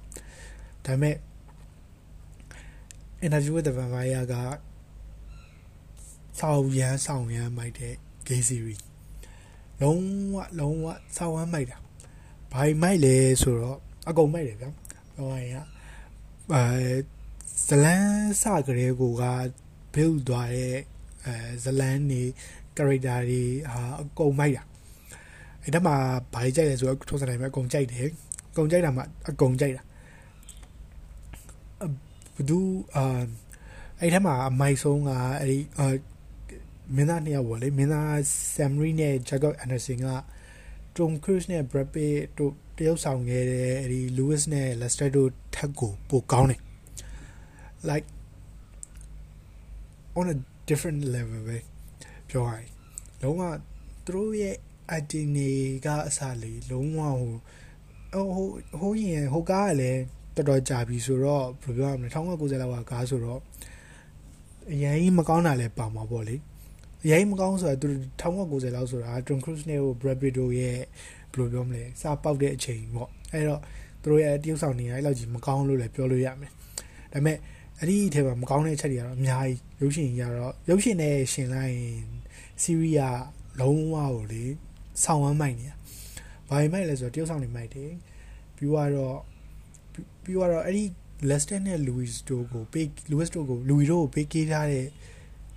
[0.86, 1.14] ဒါပေမဲ့
[3.26, 4.34] interview with the vampire က
[6.40, 7.94] စောင်းရမ်းစောင်းရမ်းမိုက်တဲ့
[8.28, 8.82] gay series
[9.82, 10.02] လုံး
[10.34, 11.78] ဝလုံးဝစောင်းရမ်းမိုက်တာ
[12.52, 13.78] ဘာမိုက်လဲဆိုတော့
[14.08, 14.70] အကုန်မိုက်တယ်ဗျာ
[15.14, 15.66] ပြောရရင်
[16.52, 16.64] အဲ
[17.66, 19.24] ဇလန်းစကလေးကိုက
[19.94, 20.76] build သွားတဲ့
[21.26, 22.22] အဲဇလန်းနေ
[22.76, 24.64] character တွေဟာအကုန်မိုက်တာ
[25.62, 25.92] အဲ့ဒါမှ
[26.34, 28.08] ဘာကြိုက်လဲဆိုတော့ထုံးစံတိုင်းပဲအကုန်ကြိုက်တယ်
[28.50, 29.82] အကုန်ကြိုက်တာမှအကုန်ကြိုက်တာ
[32.36, 32.58] ဘသူ
[32.96, 33.22] အာ
[34.00, 35.10] အဲ့ထက်မှာအမိုက်ဆုံးက
[35.40, 35.86] အဲ့ဒီအာ
[36.94, 38.14] မင်းသားနှစ်ယောက်ပေါ့လေမင်းသား
[38.54, 40.10] Samri နဲ့ Jacob Anderson က
[40.96, 46.60] Tom Cruise နဲ့ Brad Pitt တို့တရုပ်ဆောင်ခဲ့တဲ့အဲ့ဒီ Lewis နဲ့ Lester တို့ထက်ကိုပိုကောင်းတယ်
[47.88, 48.06] like
[50.18, 50.36] on a
[50.68, 51.58] different level ပဲ
[52.30, 52.68] ပြောရရင်
[53.22, 53.42] လုံးဝ
[54.04, 54.56] သူတို့ရဲ့
[54.96, 55.50] acting တွေ
[55.86, 57.00] ကအစားလေလုံးဝ
[58.14, 58.48] ဟိုဟို
[58.80, 60.02] ဟိုရင်ဟိုကားကလည်း
[60.36, 63.40] တော်တော်ကြာပြီဆိုတော့ဘယ်လိုပြောရမလဲ1990လောက်ကကားဆိုတော့
[64.72, 66.36] အရင်မကောင်းတာလည်းပါမှာပေါ့လေ
[67.04, 67.88] အရင်မကောင်းဆိုတာသူ
[68.20, 70.78] 1990လောက်ဆိုတာ Tom Cruise နဲ့ Brad Pitt တို့ရဲ့
[71.32, 73.60] ဘယ်လိုပြောမလဲစပေါက်တဲ့အချိန်ပေါ့အဲ့တော့
[74.02, 76.50] သူတို့ရဲ့တရုပ်ဆောင်နေအဲ့လောက်ကြီးမကောင်းလို့လည်းပြောလို့ရမယ်
[77.12, 77.36] ဒါပေမဲ့
[77.78, 82.04] အဲ့ဒီအထက်မှာမကောင်းတဲ့အချက်တွေကတော့အများကြီးရုပ်ရှင်ကြီးကတော့ရုပ်ရှင်နဲ့ရှင်လိုက်ရင်
[82.62, 84.44] series ကလုံးဝကိုလေ
[85.04, 85.76] ဆောင်းဝမ်းမိုက်နေတာ
[86.48, 87.90] ဘာမိုက်လဲဆိုတော့တရုပ်ဆောင်နေမိုက်တယ်
[88.56, 89.18] ပြီးတော့
[90.22, 90.84] ပြီးတော့အဲ့ဒီ
[91.28, 94.86] Leicester နဲ့ Louis တို့ကို ပေး Louis တို့ကို Louis တို့ကိုပေးကေးထားတဲ့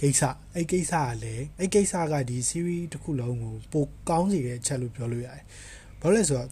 [0.02, 0.24] ကိစ္စ
[0.56, 5.44] အဲ့ကိစ္စကလည်းအဲ့ကိစ္စကဒီ series တစ်ခုလုံးကိုပိုကောင်းစေတဲ့အချက်လို့ပြောလို့ရတယ်။
[6.02, 6.50] ဘာလို့လဲဆိုတော့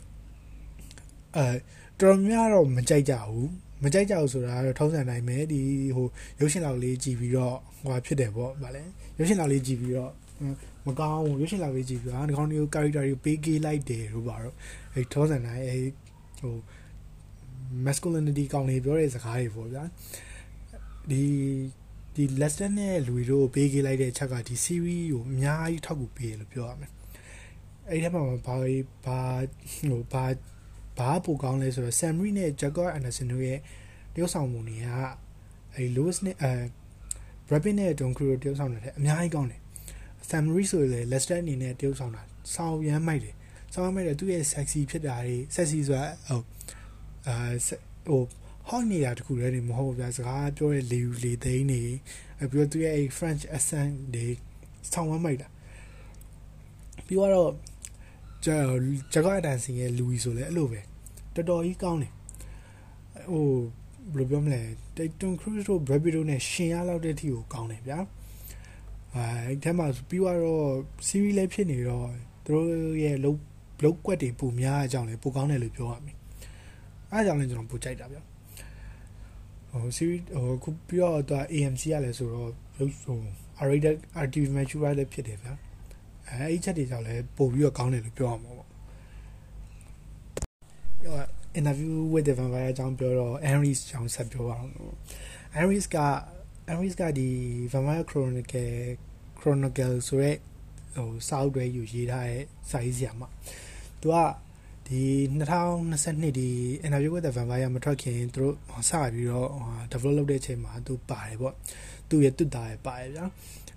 [1.36, 1.56] အဲ
[2.00, 3.50] တော်များတော့မကြိုက်ကြဘူး
[3.84, 5.62] မကြိုက်ကြဘူးဆိုတာတော့ထုံးစံတိုင်းပဲဒီ
[5.96, 6.08] ဟို
[6.40, 8.84] ရုပ်ရှင်လောက်လေးကြည့်ပြီးတော့ဟိုဖြစ်တယ်ပေါ့ဗာလဲ
[9.18, 10.12] ရုပ်ရှင်လောက်လေးကြည့်ပြီးတော့
[10.88, 14.56] မကောင်းဘူးရုပ်ရှင်လောက်လေးကြည့်ပြီးတော့ဒီကောင်မျိုး character တွေပေးကေးလိုက်တယ်လို့ပါတော့
[14.94, 15.78] အဲထုံးစံတိုင်းအဲ
[16.40, 16.56] ဟို
[17.86, 19.84] masculinity ကောင်းလေးပြောတဲ့စကားတွေပေါ့ဗျာ
[21.10, 21.24] ဒီ
[22.16, 26.92] ဒီ Leicester နဲ့ Louis တို့ပေးခဲ့လိုက်တဲ့အချက်ကဒီ series ကိုအများကြီးထောက်ကူပေးတယ်လို့ပြောရမယ်
[27.90, 30.26] အဲ့ဒီမှာဘာဘာဟိုဘာ
[30.98, 33.60] ဘာပိုကောင်းလဲဆိုတော့ Samri နဲ့ Jacob Anderson တို့ရဲ့
[34.14, 34.88] တရုပ်ဆောင်မှုတွေက
[35.76, 36.52] အဲ Lewis နဲ့အဲ
[37.48, 39.62] Brad Pitt နဲ့ Tom Cruise တရုပ်ဆောင်နေတဲ့အများကြီးကောင်းတယ်
[40.30, 42.22] Samri ဆိုရင်လည်း Leicester အနေနဲ့တရုပ်ဆောင်တာ
[42.54, 43.36] စောင်းရမ်းမိုက်တယ်
[43.74, 46.42] ဆောင်းမဲ့သူ့ရဲ့ sexy ဖြစ်တာတွေ sexy ဆိုတာဟို
[47.28, 47.36] အာ
[48.08, 48.22] ဟို
[48.68, 51.82] ဟောက်နေတာတခုလည်းနေမဟုတ်ဘူးဗျာစကားပြောတဲ့လေလေသိန်းနေ
[52.52, 54.28] ပြီးတော့သူရဲ့ French accent တွေ
[54.92, 55.48] ဆောင်းဝမ်းမိုက်တာ
[57.08, 57.52] ပြီးတော့
[58.46, 58.58] ဂျာ
[59.14, 60.82] ဂျကာဒန်စင်ရဲ့လူဝီဆိုလည်းအဲ့လိုပဲ
[61.36, 62.12] တော်တော်ကြီးကောင်းတယ်
[63.32, 63.48] ဟို
[64.14, 64.62] ဘယ်လိုပြောမလဲ
[64.96, 68.00] တိတ်တွန်ခရူးတို့ဘရက်ဘီတို့နဲ့ရှင်ရလောက်တဲ့အထိကိုကောင်းတယ်ဗျာ
[69.14, 70.66] အဲအဲ့ထဲမှာပြီးတော့
[71.08, 72.08] series လည်းဖြစ်နေတော့
[72.46, 72.68] သူတို့
[73.04, 73.40] ရဲ့လုတ်
[73.84, 76.18] လုတ်ကွက်တွေပုံများအကြောင်းလည်းပိုကောင်းတယ်လို့ပြောရမယ်
[77.16, 78.22] အဲအကြောင်းလည်းကျွန်တော်ပိုကြိုက်တာဗျာ
[79.72, 83.20] ဟို series ဟိုခုပြီးတော့သူ AMC ရလဲဆိုတော့လုတ်ဟို
[83.70, 85.54] rated RTV mature လည်းဖြစ်တယ်ဗျာ
[86.28, 91.16] အဲအဲ့ချက်တွေကြောင့်လည်းပို့ပြီးတော့ကောင်းတယ်လို့ပြောရမှာပေါ့ဟို
[91.60, 94.68] interview with the vampire အကြောင်းပြောတော့ Henry's အကြောင်းဆက်ပြောအောင်
[95.58, 95.98] Henry's က
[96.72, 97.30] Henry's ကဒီ
[97.74, 98.70] vampire chronicle
[99.40, 100.32] chronicle ဆိုရဲ
[100.96, 103.22] ဟိုစာအုပ်တွေယူရေးထားတဲ့စာရေးဆရာမ
[104.02, 104.16] သူက
[104.90, 106.50] ဒီ2022ဒီ
[106.86, 108.56] interview with the vampire မထွက်ခင်သူတို့
[108.90, 109.50] စပြီးတော့
[109.92, 111.54] develop လုပ်တဲ့အချိန်မှာသူပါတယ်ပေါ့
[112.10, 113.28] သူရဲ့တွတ်တာရဲ့ပါတယ်ဗျာဒါ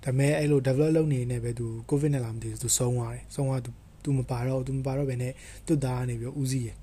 [0.03, 3.69] ပေမဲ့အဲ့လို develop လုပ်နေနေပဲသူ covid နဲ့လာမသိဘူးသူဆုံးသွားတယ်ဆုံးသွားသူ
[4.03, 5.33] သူမပါတော့သူမပါတော့ဘယ်နဲ့
[5.67, 6.75] တွတ်တာကနေပြီးဦးစီးရယ်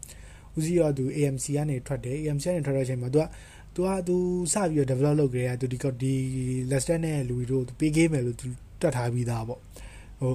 [0.57, 3.25] ဦးစီးတော့သူ AMC ကနေထွက်တယ် AMC ကနေထွက်တဲ့အချိန်မှာသူက
[3.75, 4.17] သူကသူ
[4.53, 6.15] စပြီးတော့ develop လုပ်ကြရသူဒီကဒီ
[6.71, 8.47] Lester နဲ့ Louis တို့ပေးခဲ့မယ်လို့သူ
[8.81, 9.61] တွတ်ထားပြီးသားပေါ့
[10.21, 10.33] ဟို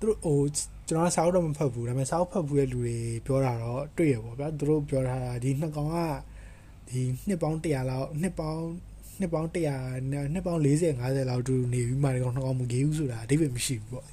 [0.00, 0.40] သူတို့ဟို
[0.88, 5.96] ကျွန်တော်စာအုပ်တော့မဖတ်ဘူးဒါပေမဲ့စာအုပ်ဖတ်ဘူးတဲ့လူတွေပြောတာတော့တွေ့ရပေါ့ဗျာသူတို့ပြောထားတာဒီနှစ်ကောင်က
[6.88, 8.62] ဒီနှစ်ပေါင်း100လောက်နှစ်ပေါင်း
[9.20, 14.06] နှစ်ပေါင်း100နှစ်ပေါင်း40 50လောက်တူနေပြီးမှဒီကောင်နှစ်ကောင်မကြီးဘူးဆိုတာအဓိပ္ပာယ်မရှိဘူးပေါ့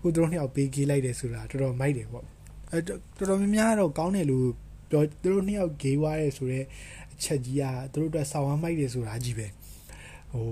[0.00, 2.24] ခုသူတို့နှစ်ယောက်ပေးကြီးလိုက်တယ်ဆိုတာတော်တော်မိုက်တယ်ပေါ့
[2.70, 4.46] အဲတော်တော်များများတော့ကောင်းတယ်လို့
[4.90, 6.66] ပြောသူတို့နှစ်ယောက်ဂေးွားရဲဆိုတော့
[7.12, 9.46] အချက်ကြီးကသူတို့အတွက်ဆောင်းဝမ်းမိုက်တယ်ဆိုတာကြီးပဲ
[10.32, 10.46] ဟို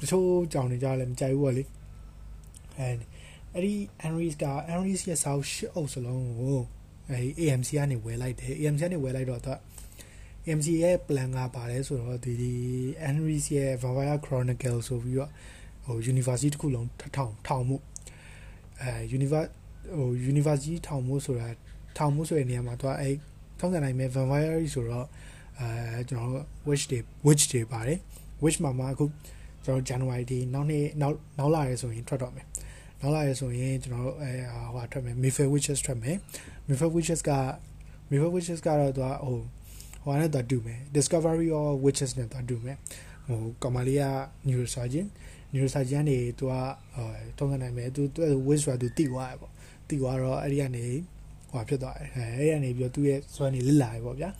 [0.00, 1.62] တချို့ကြောင်နေကြလည်းမကြိုက်ဘူးပေါ့လေ
[2.78, 2.88] အဲ
[3.54, 6.60] အဲ့ဒီ Henry's က Henry's ရဲ့ South ရှစ်အုပ်စလုံးကို
[7.10, 9.54] အဲ AMC ကနေဝယ်လိုက်တယ် AMC ကနေဝယ်လိုက်တော့သူ
[10.46, 12.52] AMC ရဲ့ plan ကပါတယ်ဆိုတော့ဒီဒီ
[13.04, 15.30] Henry's ရဲ့ Vampire Chronicle ဆိုပြီးတော့
[15.84, 17.76] ဟို university တစ်ခုလုံးထောင်ထောင်မှု
[18.80, 19.50] အဲ universe
[19.96, 21.48] ဟို university ထောင်မှုဆိုတာ
[21.98, 23.10] ထောင်မှုဆိုတဲ့နေရာမှာသူကအဲ
[23.58, 25.06] ထောင်စံနိုင်မဲ့ vampire ဆိုတော့
[25.58, 27.98] အဲကျွန်တော် witch တွေ witch တွေပါတယ်
[28.42, 29.04] witch မှာမှာအခု
[29.64, 32.46] ကျွန်တော် January ဒီနောက်နေ့နောက်နောက်လာရဲဆိုရင်ထွက်တော့မယ်
[33.02, 34.32] နောက်လာရဲဆိုရင်ကျွန်တော်အဲ
[34.74, 36.16] ဟိုထွက်မယ် Mayfair Witches ထွက်မယ်
[36.68, 37.30] Mayfair Witches က
[38.10, 39.38] Mayfair Witches ကတော့သူကဟို
[40.04, 42.76] ဟိုနဲ့တော့တူမယ် Discovery of Witches နဲ့တော့တူမယ်
[43.26, 44.04] ဟိုကောင်မလေးက
[44.46, 45.06] neurosurgeon
[45.52, 46.52] neurosurgeon နေသူက
[46.94, 47.04] အဲ
[47.38, 49.52] တုံးစံနိုင်မယ်သူသူ witch ဆိုတာသူတိသွားရပေါ့
[49.88, 50.84] တိသွားတော့အဲ့ဒီကနေ
[51.50, 54.30] ဟိုဖြစ်သွားတယ်အဲအဲ့ဒီကနေပြီးတော့သူ့ရဲ့စွမ်းနေလစ်လာပြီပေါ့ဗျာ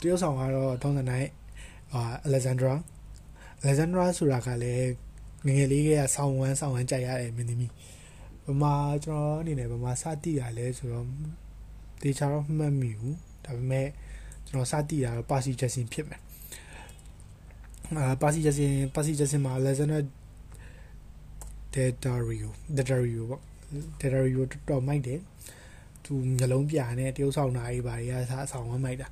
[0.00, 1.28] တရုတ်ဆောင်ကတော့တုံးစံနိုင်
[1.94, 2.74] အာ Alexandra
[3.62, 5.07] Alexandra ဆိုတာကလည်း
[5.46, 7.72] ငငယ်လေးကဆောင်းဝမ်းဆောင်းဝမ်းကြိုက်ရတယ်မင်းသမီး
[8.46, 8.74] ဗမာ
[9.04, 11.06] ကျွန်တော်အနေနဲ့ဗမာစတိရလဲဆိုတော့
[12.02, 13.86] တေချာတော့မှတ်မိဘူးဒါပေမဲ့
[14.46, 16.20] ကျွန်တော်စတိရတော့ပါစီချက်စင်ဖြစ်မယ်
[17.96, 20.02] အာပါစီချက်စင်ပါစီချက်စင်မှာ Alexander
[21.74, 23.42] Daddario Daddario ပေါ့
[24.00, 25.20] Daddario တော်မိုက်တယ်
[26.04, 29.06] သူမျိုးလုံးပြာနဲ့တရုပ်ဆောင်တာကြီးပါတွေကစားအဆောင်ဝမ်းမိုက်တာ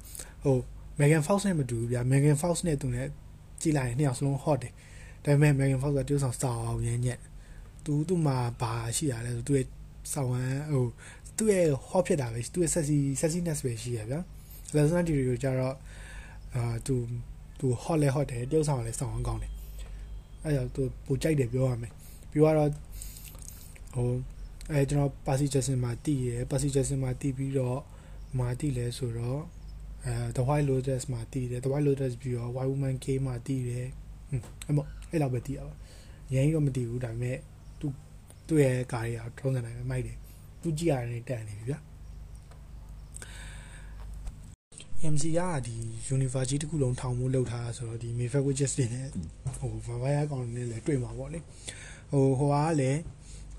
[0.44, 0.56] ဟို
[1.00, 3.06] Megan Fox နဲ့မတူဘူးဗျာ Megan Fox နဲ့သူနဲ့
[3.62, 4.72] ကြည်လိုက်ရင်နှစ်ယောက်စလုံး hot တယ်
[5.26, 7.20] ဒါပေမဲ့ Megan Fox ကတရုပ်ဆောင်စောင်းအောင်ရမ်းညက်
[7.84, 9.66] သူသူ့မှာဘာရှိရလဲဆိုသူ့ရဲ့
[10.12, 10.86] စောင်းဝမ်းဟို
[11.36, 14.20] သူ့ရဲ့ hot ဖြစ်တာပဲသူ့ရဲ့ sexy sexiness ပဲရှိရဗျာ
[14.74, 15.76] Lesson Theory ကိုကြတော့
[16.54, 16.96] အာသူ
[17.60, 19.52] သူ hot လဲ hot တယ်တရုပ်ဆောင်လည်းစောင်းအောင်ကောင်းတယ်
[20.44, 21.92] အဲဒါသူပိုကြိုက်တယ်ပြောရမယ်
[22.30, 22.70] ပြီးတော့
[23.94, 24.08] ဟို
[24.72, 27.78] အဲကျွန်တော်ပါစီချက်စင်မှာတည်ရယ်ပါစီချက်စင်မှာတည်ပြီးတော့
[28.38, 29.40] မာတည်လဲဆိုတော့
[30.06, 33.86] အဲ The White Lotus မှာတည်တယ် The White Lotus ပြီးတော့ White Woman K မှာတည်တယ်
[34.28, 35.74] ဟွန်းအဲ့မို့အဲ့လောက်ပဲတည်ရပါ
[36.34, 37.36] ရင်းတော့မတည်ဘူးဒါပေမဲ့
[37.80, 37.86] သူ
[38.48, 40.16] သူ့ရဲ့ကားရီကထုံးစံနိုင်မိုက်တယ်
[40.62, 41.78] သူကြည့်ရတယ်တန်နေပြီဗျာ
[45.14, 45.76] MC ကဒီ
[46.16, 49.06] University တခုလုံးထောင်မှုလုပ်ထားတာဆိုတော့ဒီ Mayfair Witches တွေနဲ့
[49.58, 51.38] ဟို Vampire ကောင်တွေနဲ့လည်းတွေ့မှာပေါ့လေ
[52.10, 53.00] ဟိုဟိုကလည်း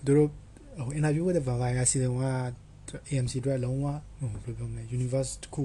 [0.06, 0.30] သူတို့
[0.80, 2.28] ဟို interview with the vampire season 1က
[3.10, 3.86] AMC အတွက်လုံးဝ
[4.20, 5.64] ဟိုဘယ်လိုပြောမလဲ universe တခု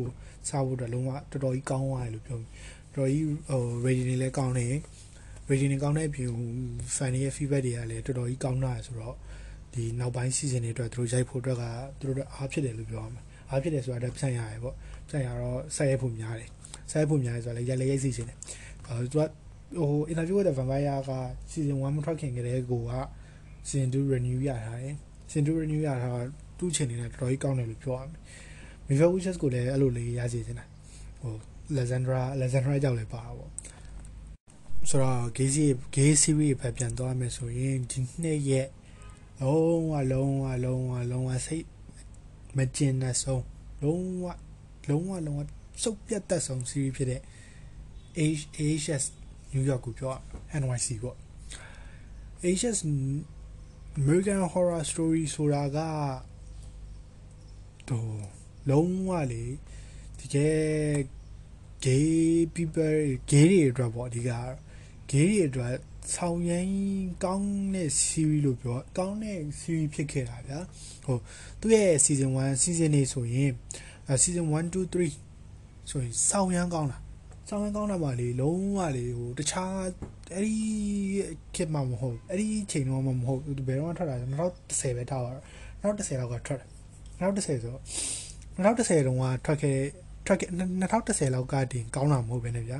[0.48, 2.38] စားဖို့အတွက်လုံးဝတော်တော်ကြီးကောင်းသွားတယ်လို့ပြော
[2.96, 4.74] တော်ကြီးဟို rating တွေလည်းကောင်းတယ်
[5.52, 6.30] rating တွေကောင်းတဲ့အပြင်
[6.96, 9.14] fan ရဲ့ feedback တွေကလည်းတော်တော်ကြီးကောင်းတာဆိုတော့
[9.74, 11.64] ဒီနောက်ပိုင်း season တွေအတွက်သူတို့ရိုက်ဖို့အတွက်က
[11.98, 14.74] သူတို့အားဖြစ်တယ်လို့ပြောရမှာအားဖြစ်တယ်ဆိုတာလည်းပြန်ရတယ်ပေါ့
[15.08, 16.48] ပြန်ရတော့ဆက်ရိုက်ဖို့များတယ်
[16.90, 18.36] ဆက်ရိုက်ဖို့များတယ်ဆိုတာလည်းရိုက်လည်းရိုက်စီစဉ်တယ်
[18.88, 19.24] အဲသူက
[19.78, 21.12] ဟို interview with the vampire က
[21.50, 22.94] season 1မထွက်ခင်ကတည်းကိုက
[23.68, 24.94] season 2 renew ရထားတယ်
[25.30, 26.26] season 2 renew ရထား
[26.58, 28.20] သူ့အချိန်နေနဲ့တော်တော်ကြီးကောင်းတယ်လို့ပြောရမယ်
[28.88, 30.64] Mivel Witches ကိုလည်းအဲ့လိုလေးရစီနေတာ
[31.22, 31.34] ဟို
[31.72, 33.50] Alexandra Alexandra ကြောက်လည်းပါတာပေါ့
[34.88, 35.48] ဆိုတော့ gay
[35.94, 38.68] gay series ပဲပြန်သွားမယ်ဆိုရင်ဒီနှစ်ရက်
[39.42, 41.66] လုံးဝလုံးဝလုံးဝလုံးဝစိတ်
[42.56, 43.44] မကျင်တဲ့ဆုံး
[43.82, 44.26] လုံးဝ
[44.88, 45.40] လုံးဝလုံးဝ
[45.82, 47.20] စုပ်ပြတ်သက်ဆုံး series ဖြစ်တဲ့
[48.18, 49.04] AHS
[49.52, 50.14] New York ကိုပြော
[50.60, 51.16] NYC ပေါ့
[52.44, 52.78] AHS
[54.00, 55.78] American Horror Story ဆိုတာက
[57.88, 58.22] တော့
[58.70, 59.44] လုံးဝလေ
[60.18, 60.96] တကယ်
[61.84, 62.96] gay people
[63.30, 64.61] gay တွေအတွက်ပေါ့အဓိက gay တွေ
[65.46, 65.74] အတွက်
[66.14, 66.68] ဆောင်းရင်
[67.24, 70.58] ကောင်းတဲ့ series လို့ပြောကောင်းတဲ့ series ဖြစ်ခဲ့တာဗျာ
[71.04, 71.18] ဟို
[71.60, 73.50] သူ့ရဲ့ season 1 season 2ဆိုရင်
[74.22, 76.98] season 1 2 3ဆိုရင်ဆောင်းရမ်းကောင်းတာ
[77.48, 79.74] ဆောင်းရမ်းကောင်းတာပါလေလုံးဝလေဟိုတခြား
[80.34, 80.56] အဲ့ဒီ
[81.54, 85.44] ခေတ်မှမဟုတ်အဲ့ဒီချိန်တော့မှမဟုတ်ဘယ်တော့ထွက်တာလဲ2010ပဲထားပါတော့
[85.82, 86.68] 2010လောက်ကထွက်တယ်
[87.20, 87.76] 2010ဆို
[88.56, 89.78] 2010တုန်းကထွက်ခဲ့
[90.26, 90.50] ထွက်ခဲ့
[90.92, 92.78] 2010လောက်ကတင်ကောင်းတာမဟုတ်ပဲねဗျာ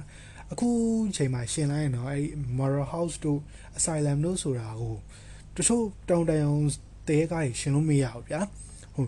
[0.52, 0.68] အခု
[1.16, 2.26] ချိန်မှာရှင်းလိုက်ရင်တော့အဲ့
[2.58, 3.40] Moral House တို့
[3.78, 4.96] Asylum တို့ဆိုတာကို
[5.56, 6.66] တချို့တောင်တန်အောင်
[7.08, 8.40] တဲကားတွေရှင်းလို့မရဘူးဗျာ
[8.94, 9.06] ဟို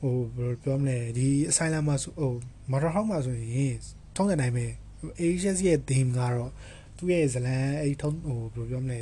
[0.00, 2.32] ဟိုဘယ်လိုပြောမလဲဒီ Asylum မှာဆိုဟို
[2.70, 3.74] Moral House မှာဆိုရင်
[4.16, 4.66] ထုံးတဲ့တိုင်းပဲ
[5.26, 6.52] Asians ရဲ့ theme ကတော့
[6.96, 8.98] သူ့ရဲ့ဇလန်အဲ့ထုံးဟိုဘယ်လိုပြောမလဲ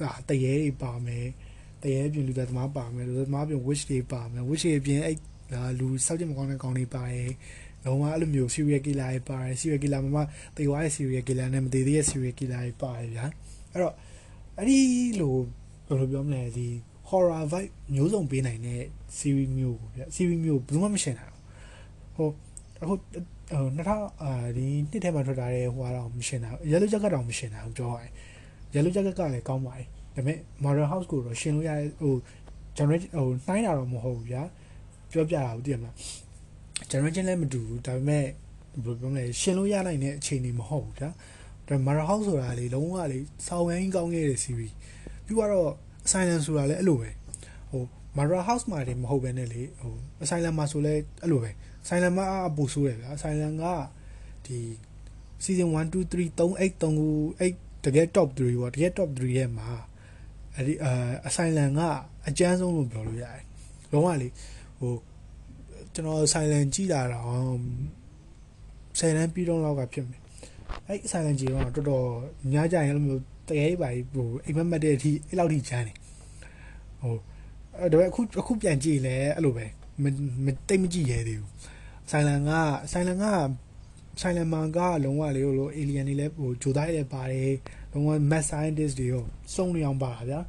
[0.00, 1.26] ဒါတရေတွေပါမယ်
[1.82, 5.16] တရေပြင်လူသားသမားပါမယ်လူသားသမားပြင် wish တွေပါမယ် wish တွေပြင်အဲ့
[5.78, 7.30] လူစောက်ကြမကောင်းတဲ့ကောင်းတွေပါတယ်
[7.84, 10.24] လုံးဝအဲ့လိုမျိုး serial killer တွေပါတယ် serial killer မှာ
[10.56, 13.26] တေသွားတဲ့ serial killer နဲ့မတေသေးတဲ့ serial killer တွေပါတယ်ဗျာ
[13.72, 13.94] အဲ့တော့
[14.58, 14.78] အဲ့ဒီ
[15.20, 15.36] လို
[15.88, 16.68] ဘယ်လိုပြောမလဲဒီ
[17.08, 18.82] horror vibe မျိုးစုံပေးနိုင်တဲ့
[19.18, 21.44] series မျိုးကိုဗျ series မျိုးဘယ်သူမှမရှင်းနိုင်ဘူး
[22.16, 22.28] ဟို
[22.82, 28.12] အခုဟို2000အာဒီနှစ်ထဲမှာထွက်လာတဲ့ဟိုကတော့မရှင်းနိုင်ဘူး yellow jacket တော့မရှင်းနိုင်ဘူးပြောရရင်
[28.74, 32.14] yellow jacket ကလည်းကောင်းပါတယ်ဒါပေမဲ့ modern house ကိုတော့ရှင်းလို့ရဟို
[32.76, 34.42] generate ဟိုနှိုင်းတာတော့မဟုတ်ဘူးဗျာ
[35.10, 35.94] ပြောပြတာဘူးတည်မလား
[36.90, 41.10] generation လည်းမတူဘူးဒါပေမဲ့ဘယ်လိုပြောမလဲရှင်းလို့ရနိုင်တဲ့အခြေအနေမဟုတ်ဘူးဗျာ
[41.68, 44.72] ဒါ Mara House ဆိုတာလေလုံးဝလေစောင်းရင်းကောင်းခဲ့တဲ့ series
[45.24, 45.72] ပြီးတော့
[46.10, 47.10] Silence ဆိုတာလည်းအဲ့လိုပဲ
[47.70, 47.82] ဟို
[48.16, 49.94] Mara House မှာတွေမဟုတ်ဘဲနဲ့လေဟို
[50.30, 51.50] Silence မှာဆိုလဲအဲ့လိုပဲ
[51.88, 53.64] Silence မှာအပူဆိုးတယ်ဗျာ Silence က
[54.46, 54.58] ဒီ
[55.44, 57.08] season 1 2 3 3 8 3ခု
[57.52, 59.68] 8တကယ် top 3ပေါ့တကယ် top 3ရဲ့မှာ
[60.54, 60.74] အဲ့ဒီ
[61.26, 61.80] အဆိုင်လန်က
[62.28, 63.44] အကျန်းဆုံးလို့ပြောလို့ရတယ်
[63.92, 64.28] လုံးဝလေ
[64.78, 64.94] ဟို
[65.94, 67.58] ကျွန်တော် silent ကြည့်တာတော့
[68.98, 70.20] 10တန်းပြီးတော့လောက်ကဖြစ်မယ်
[70.86, 72.06] အဲ့ silent ကြည့်တော့တော်တော်
[72.52, 75.96] ညကြရင်အဲ့လိုမျိုးတကယ်ပါဟိုအိမ်မက်မက်တဲ့အထိအဲ့လောက်ထိချမ်းတယ်
[77.02, 77.16] ဟို
[77.78, 79.66] အဲ့ဒါပေမဲ့အခုအခုပြန်ကြည့်လဲအဲ့လိုပဲ
[80.44, 81.50] မတိတ်မကြည့်ရဲသေးဘူး
[82.10, 82.52] silent က
[82.92, 83.26] silent က
[84.20, 87.54] silent man ကလုံးဝလေဟိုလို alien တွေလည်းဟိုဂျိုသားတွေလည်းပါတယ်
[87.92, 89.24] လုံးဝ mad scientist တွေရော
[89.54, 90.40] စုံနေအောင်ပါတာဗျာ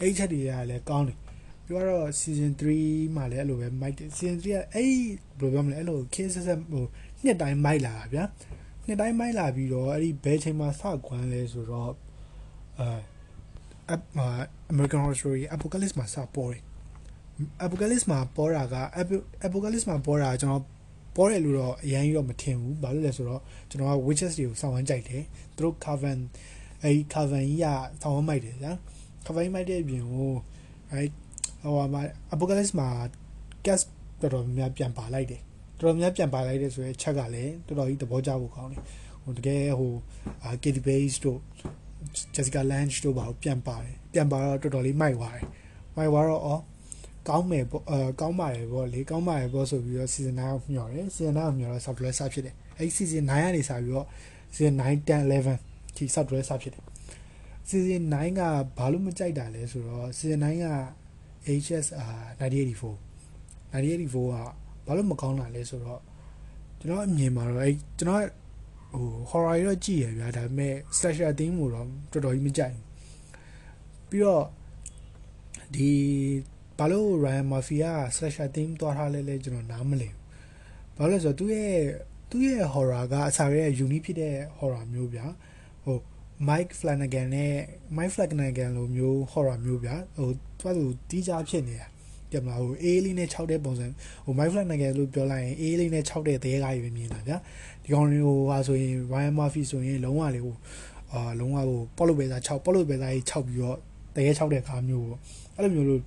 [0.00, 1.18] အဲ့ချက်တွေကလည်းကောင်းတယ်
[1.66, 4.90] ပြောတော့ season 3မှာလည်းအဲ့လိုပဲ mic season 3ကအဲ့
[5.38, 6.84] ဘယ်လိုပြောမလဲအဲ့လို case ဆက်ဟို
[7.24, 8.24] နှစ်တိုင်း mic လာတာဗျာ
[8.86, 11.90] နှစ်တိုင်း mic လာပြီးတော့အဲ့ဒီဘယ်ချိန်မှာစကွမ်းလဲဆိုတော့
[12.78, 13.96] အဲ
[14.72, 16.62] American Horror Story Apocalypse မှာစပေါ်တယ်
[17.64, 18.76] Apocalypse မှာပေါ်တာက
[19.46, 20.64] Apocalypse မှာပေါ်တာကျွန်တော်
[21.16, 25.22] ပေါ်တယ်လို့တော့အရင်ကြီးတော့မထင်ဘူးဘာလို့လဲဆိုတော့ကျွန်တော်က witches တွေကိုစောင့်ဝမ်းကြိုက်တယ်
[25.56, 26.18] သူတို့ Coven
[26.82, 27.66] အဲဒီ Coven ကြီးက
[28.02, 28.72] စောင့်ဝမ်းမိုက်တယ်ဗျာ
[29.26, 30.32] Coven မိုက်တဲ့အပြင်ဟို
[30.90, 31.00] အဲ
[31.62, 32.02] ဟိုမှာ
[32.34, 32.88] Apocalypse မှာ
[33.64, 33.86] cast
[34.20, 35.40] တော်တော်များများပြန်ပါလိုက်တယ်
[35.78, 38.82] တော်တော်များပြန်ပါလိုက်တယ်ဆိုရဲချက်ကလည်းတော်တော်ကြီးသဘောကျဖို့ကောင်းတယ်
[39.24, 39.92] ဟိုတကယ်ဟို
[40.62, 41.38] Katie Bates တို့
[42.34, 45.46] Jessica Lange တို့ပါပြန်ပါတယ်ပြန်ပါတော့တော်တော်လေးမိုက်သွားတယ်
[45.96, 46.62] မိုက်သွားတော့အော်
[47.28, 54.06] ကောင်းမယ်ပေါ့အဲကောင်းပါတယ်ပေါ့လေကောင်းပါတယ်ပေါ့ဆိုပြီးတော့ season 9ကိုမျှော်တယ် season 9ကိုမျှော်တော့ software စဖြစ်တယ်အဲဒီ season 9ကနေစပြီးတော့
[54.54, 56.84] season 9 10 11ဒီ software စဖြစ်တယ်
[57.68, 58.40] season 9က
[58.78, 60.66] ဘာလို့မကြိုက်တာလဲဆိုတော့ season 9က
[61.62, 61.86] HS
[62.40, 62.94] 1984
[63.72, 66.00] 1984ကဘာလို့မကောင်းတာလဲဆိုတော့
[66.80, 68.22] ကျွန်တော်အမြင်မှာတော့အဲကျွန်တော်
[68.92, 72.86] ဟို horror ရောကြည့်ရဗျာဒါပေမဲ့ slasher theme ကိုတော့တော်တော်ကြီးမကြိုက်ဘူး
[74.10, 74.44] ပြီးတော့
[75.74, 75.90] ဒီ
[76.78, 81.74] ဘာလို့ Ryan Murphy က slasher theme သွားထားလဲလဲကျွန်တော်နားမလည်ဘူးဘာလို့လဲဆိုတော့သူ့ရဲ့
[82.30, 85.26] သူ့ရဲ့ horror ကအစားရဲ့ unique ဖြစ်တဲ့ horror မျိုးဗျာ
[85.84, 85.98] ဟို
[86.48, 87.52] Mike Flanagan နဲ့
[87.96, 91.86] Mike Flanagan လိုမျိုး horror မျိုးဗျာဟိုသူကသူတီးကြဖြစ်နေတာ
[92.32, 93.86] ကြမလားဟိုအေးလေးနဲ့6တဲ့ပုံစံ
[94.24, 97.36] ဟို Mike Flanagan လို့ပြောလိုက်ရင်အေးလေးနဲ့6တဲ့သေးကားကြီးပဲမြင်တာဗျာ
[97.82, 100.56] ဒီကောင်လေးဟိုဟာဆိုရင် Ryan Murphy ဆိုရင်လုံးဝလေဟို
[101.12, 103.78] အာလုံးဝဟိုပေါလို့ပဲသား6ပေါလို့ပဲသားကြီး6ပြီးတော့
[104.14, 105.20] တရေ6တဲ့ကားမျိုးပေါ့
[105.56, 106.02] အဲ့လိုမျိုးလို့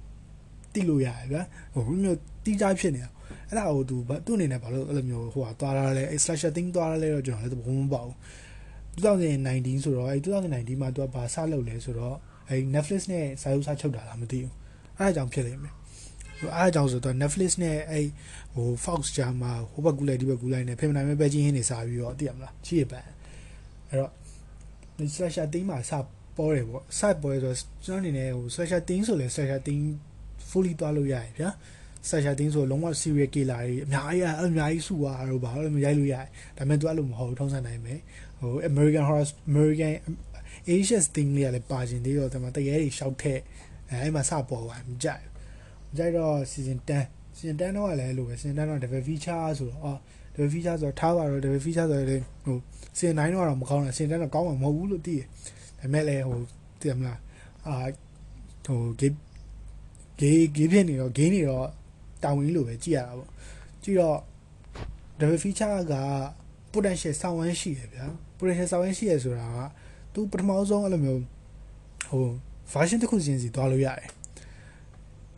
[0.73, 1.41] တိလို့ရတယ်ဗျာ
[1.73, 3.09] ဟိုမျိုးတီးကြဖြစ်နေတာ
[3.49, 8.17] အဲ့ဒါဟိုသူသူ့အနေနဲ့ဘာလို့အဲ့လိုမျိုးဟိုဟာသွားရလဲ slasher thing သွားရလဲတော့ကျွန်တော်လည်းသဘောမပေါက်ဘူး
[9.03, 12.15] 2019ဆိုတော့အဲ2019မှာသူကဘာစလုပ်လဲဆိုတော့
[12.49, 14.53] အဲ Netflix နဲ့စာရုပ်စာချုပ်တာလားမသိဘူး
[14.97, 15.73] အဲအကြောင်းဖြစ်လိမ့်မယ်
[16.57, 18.01] အဲအကြောင်းဆိုတော့ Netflix နဲ့အဲ
[18.53, 23.05] ဟို Fox ဂျာမှာဟိုဘက်ကူလိုက်ဒီဘက်ကူလိုက်နဲ့ဖေမနိုင်မဲ့ပဲချင်းဟင်းနေစားပြီးတော့သိရမလားချီရပန်
[23.89, 24.11] အဲ့တော့
[25.15, 25.91] slasher theme မှာစ
[26.37, 27.53] ပေါ်တယ်ပေါ့စပေါ်ရဆို
[27.85, 29.85] ကျွန်တော်အနေနဲ့ဟို slasher theme ဆိုလဲ slasher theme
[30.49, 31.49] fully သွားလို့ရတယ်ဗျာ
[32.07, 36.25] ဆက်ရှာတင်းဆိုလုံးဝ serial killer တွေအများကြီးအများကြီးစုသွားတော့ဘာလို့မရိုက်လို့ရတယ်
[36.57, 37.99] ဒါပေမဲ့ तू အဲ့လိုမဟုတ်ထုံးစံနိုင်မယ်
[38.39, 39.93] ဟို American horror American
[40.75, 43.39] Asian thing လေးကလည်းပါခြင်းသေးတော့ဒီမှာတကယ်ကြီးရှောက်ထက်
[43.89, 45.23] အဲအဲ့မှာစပေါ်သွားမကြိုက်
[45.89, 49.99] မကြိုက်တော့ season 10 season 10တော့လည်းအဲ့လိုပဲ season 10တော့ double feature ဆိုတော့အော်
[50.33, 52.57] double feature ဆိုတော့ထားပါတော့ double feature ဆိုတော့ဟို
[52.97, 55.25] season 9တော့မကောင်းတာ season 10တော့ကောင်းမှာမဟုတ်ဘူးလို့သိတယ်
[55.79, 56.41] ဒါပေမဲ့လည်းဟို
[56.79, 57.19] သိရမလား
[57.67, 57.75] အာ
[58.65, 59.17] ဟို game
[60.19, 61.67] ဂေးဂေးဖြစ်နေတော့ဂေးနေတော့
[62.23, 63.29] တာဝန်လို့ပဲကြည့်ရတာပေါ့
[63.83, 64.19] ကြည့်တော့
[65.19, 65.93] double feature က
[66.73, 68.05] potential ဆောင်းဝန်းရှိတယ်ဗျာ
[68.37, 69.59] potential ဆောင်းဝန်းရှိရဆိုတာက
[70.13, 71.21] သူပထမဆုံးအဲ့လိုမျိုး
[72.09, 72.25] ဟို
[72.73, 74.09] version တစ်ခုချင်းစီသွားလို့ရတယ်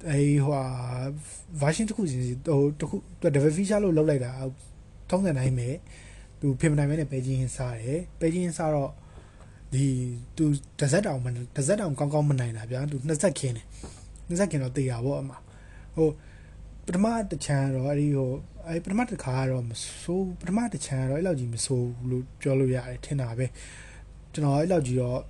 [0.10, 0.56] အဲဟို
[1.62, 2.96] version တစ်ခုချင်းစီဟိုတစ်ခု
[3.36, 4.32] double feature လို့လောက်လိုက်တာ
[5.10, 5.70] ထုံးစံတိုင်းပဲ
[6.40, 8.92] သူပြင်မနိုင်မဲနဲ့ပဲချင်းစားတယ်ပဲချင်းစားတော့
[9.74, 9.86] ဒီ
[10.38, 10.46] သူ
[10.80, 13.66] တစ်စက်တောင်မတစ်စက်တောင်ကောင်းကောင်းမနိုင်တာဗျာသူနှစ်ဆက်ခင်းတယ်
[14.28, 15.32] နှစ်ဆက်ခင်းတော့တေးတာပေါ့အမ
[15.96, 16.08] ဟို
[16.86, 18.32] ပထမတစ်ချမ်းတော့အဲ့ဒီဟို
[18.68, 23.46] အဲ့ပထမတစ်ခါကတော့မဆိုးပထမတစ်ချမ်းကတော့အဲ့လောက်ကြီးမဆိုးဘူးလို့ပြောလို့ရတယ်ထင်တာပဲ
[24.34, 25.22] ကျွန်တော်အဲ့လောက်ကြီးတော့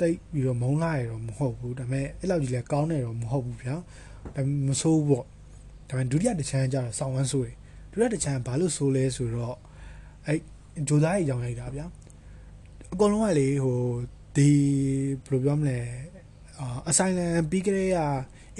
[0.00, 3.76] တိတ်ပြီးတော့မုန်းလာရတော့မဟုတ်ဘူးဒါပေမဲ့အဲ့လောက်ကြီးလည်းကောင်းနေတော့မဟုတ်ဘူးဗျာ
[4.36, 5.24] ဒါမဆိုးဘူးပေါ့
[5.88, 7.56] ဒါပေမဲ့ဒုတိယတစ်ချမ်းကျတော့ဆောင်းဝမ်းဆိုးတယ်
[7.92, 9.56] ဒုတိယတစ်ချမ်းဘာလို့ဆိုးလဲဆိုတော့
[10.26, 10.40] အဲ့
[10.88, 11.86] ဂျိုသားကြီးကြောင်းလိုက်တာဗျာ
[12.92, 13.80] အကုန်လုံးကလေဟို
[14.36, 14.48] ဒီ
[15.24, 15.78] ဘယ်လိုပြောမလဲ
[16.88, 17.90] အဆိုင်လန်ပြီးကြတဲ့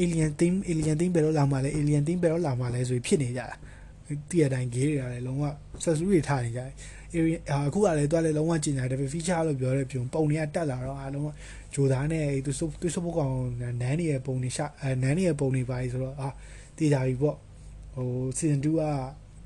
[0.02, 3.46] alien theme alien theme ဘယ်တော့လာမှလဲ alien theme ဘယ်တော့လာမှလဲဆိုပြီးဖြစ်နေကြတာ
[4.30, 5.44] တည့်ရတိုင်း gay တွေကလည်းလုံးဝ
[5.84, 6.70] ဆက်ဆူတွေထားနေကြတယ်
[7.16, 11.24] area အခုကလည်းတွားလည်းလုံးဝကျင်ညာတယ် feature လို့ပြောတဲ့ပြုံပုံတွေကတက်လာတော့အားလုံး
[11.74, 12.50] ဂျိုသားနဲ့သူ
[12.82, 14.66] သူစပုတ်ကောင်နန်းနေရဲ့ပုံတွေရှာ
[15.02, 16.28] နန်းနေရဲ့ပုံတွေပါဆိုတော့အာ
[16.76, 17.36] တည်ကြပြီပေါ့
[17.96, 18.82] ဟို season 2က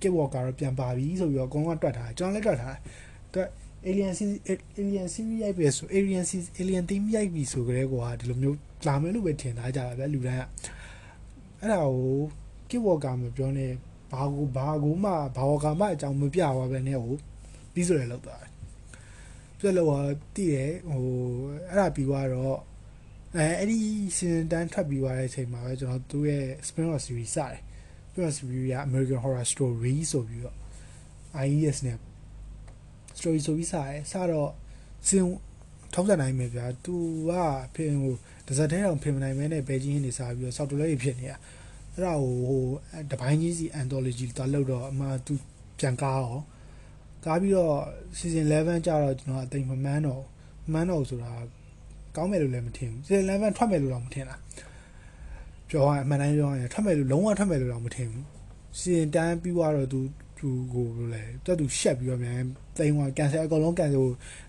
[0.00, 2.80] Kid Walker တော့ပြန်ပါပြီဆိုပြီးတော့အကုန်လုံးတွက်ထားတယ်ကျွန်တော်လည်းတွက်ထားတယ်
[3.34, 3.48] တွက်
[3.88, 4.12] alien
[4.80, 6.24] alien series ရိုက်ပြီဆို alien
[6.60, 10.44] alien theme ရိုက်ပြီဆိုကြတဲ့ကွာဒီလိုမျိုး လာမယ်လို့ပဲထင်ထားကြတာဗျလူတိုင်းက
[11.60, 12.18] အဲ့ဒါကို
[12.68, 13.72] Kid Walker မပြောနဲ့
[14.12, 17.16] ဘာကိုဘာကိုမှဘာဝကမှအကြောင်းမပြပါပဲနဲ့ဟို
[17.72, 18.50] ပြီးဆိုရလောက်သွားတယ်
[19.58, 19.88] ပြက်လို့
[20.34, 21.06] တည်တယ်ဟို
[21.68, 22.58] အဲ့ဒါပြီးသွားတော့
[23.36, 23.78] အဲအဲ့ဒီ
[24.16, 27.60] season 10ထွက်ပြီးသွားတဲ့အချိန်မှာပဲကျွန်တော်သူ့ရဲ့ spin-off series စတယ်
[28.10, 30.56] spin-off series က American Horror Story ဆိုပြီးတော့
[31.46, 31.98] IES နဲ့
[33.18, 34.50] story ဆိုပြီးစတယ်စတော့
[35.08, 35.24] စင်
[35.94, 36.94] ထောက်စံနိုင်မယ်ဗျာသူ
[37.30, 37.32] က
[37.74, 38.14] ဖင်ဟို
[38.50, 41.36] တစ်စက်တည်းအောင်ဖင်မနိုင်မဲနဲ့ပဲချင်းနေစားပြီးတော့ software ဖြစ်နေတာ
[41.92, 42.64] အဲ့ဒါဟိုဟို
[43.10, 45.34] တပိုင်းကြီးစီ anthology သွားလောက်တော့အမှသူ
[45.78, 46.40] ပြန်ကားရော
[47.24, 47.74] ကားပြီးတော့
[48.18, 50.22] season 11ကျတော့ကျွန်တော်အသိမမှန်းတော့
[50.72, 51.32] မှန်းတော့ဆိုတာ
[52.16, 54.40] ကောင်းမယ်လို့လည်းမထင်ဘူး season 11ထွက်မယ်လို့တော့မထင်လား
[55.70, 58.24] ပြောရအမှန်တိုင်းပြောရင်ထွက်မယ်လို့လုံးဝထွက်မယ်လို့တော့မထင်ဘူး
[58.80, 60.00] season 10ပြီးသွားတော့သူ
[60.38, 62.40] သူကိုလို့လဲတွတ်သူရှက်ပြီးတော့မြန်
[62.76, 64.06] တိန်သွားကန်ဆယ်အကောင်လုံးကန်ဆို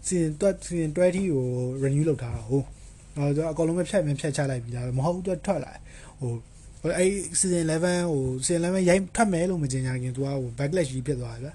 [0.08, 1.46] season တွတ် season 20ကို
[1.84, 2.68] renew လုပ်ထားတာဟုတ်
[3.18, 5.74] အော်သူအကောင်လုံးပဲဖြတ်မြန်ဖြတ်ချလိုက်ပြီလားမဟုတ်သူထွက်လာ
[6.20, 6.34] ဟို
[6.98, 11.54] အဲ့ season 11ဟို season 11ရိုက်ထွက်မယ်လို့မကြင်ညာခင်သူကဟို backlash ကြီးဖြစ်သွားတယ်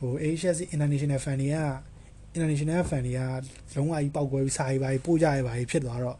[0.00, 1.58] ဟို Asia international fan တွေက
[2.36, 3.20] international fan တွေက
[3.74, 6.18] လုံးဝကြီးပောက်ကွဲပြီးစာရေးပါပြီးပို့ကြရပါပြီးဖြစ်သွားတော့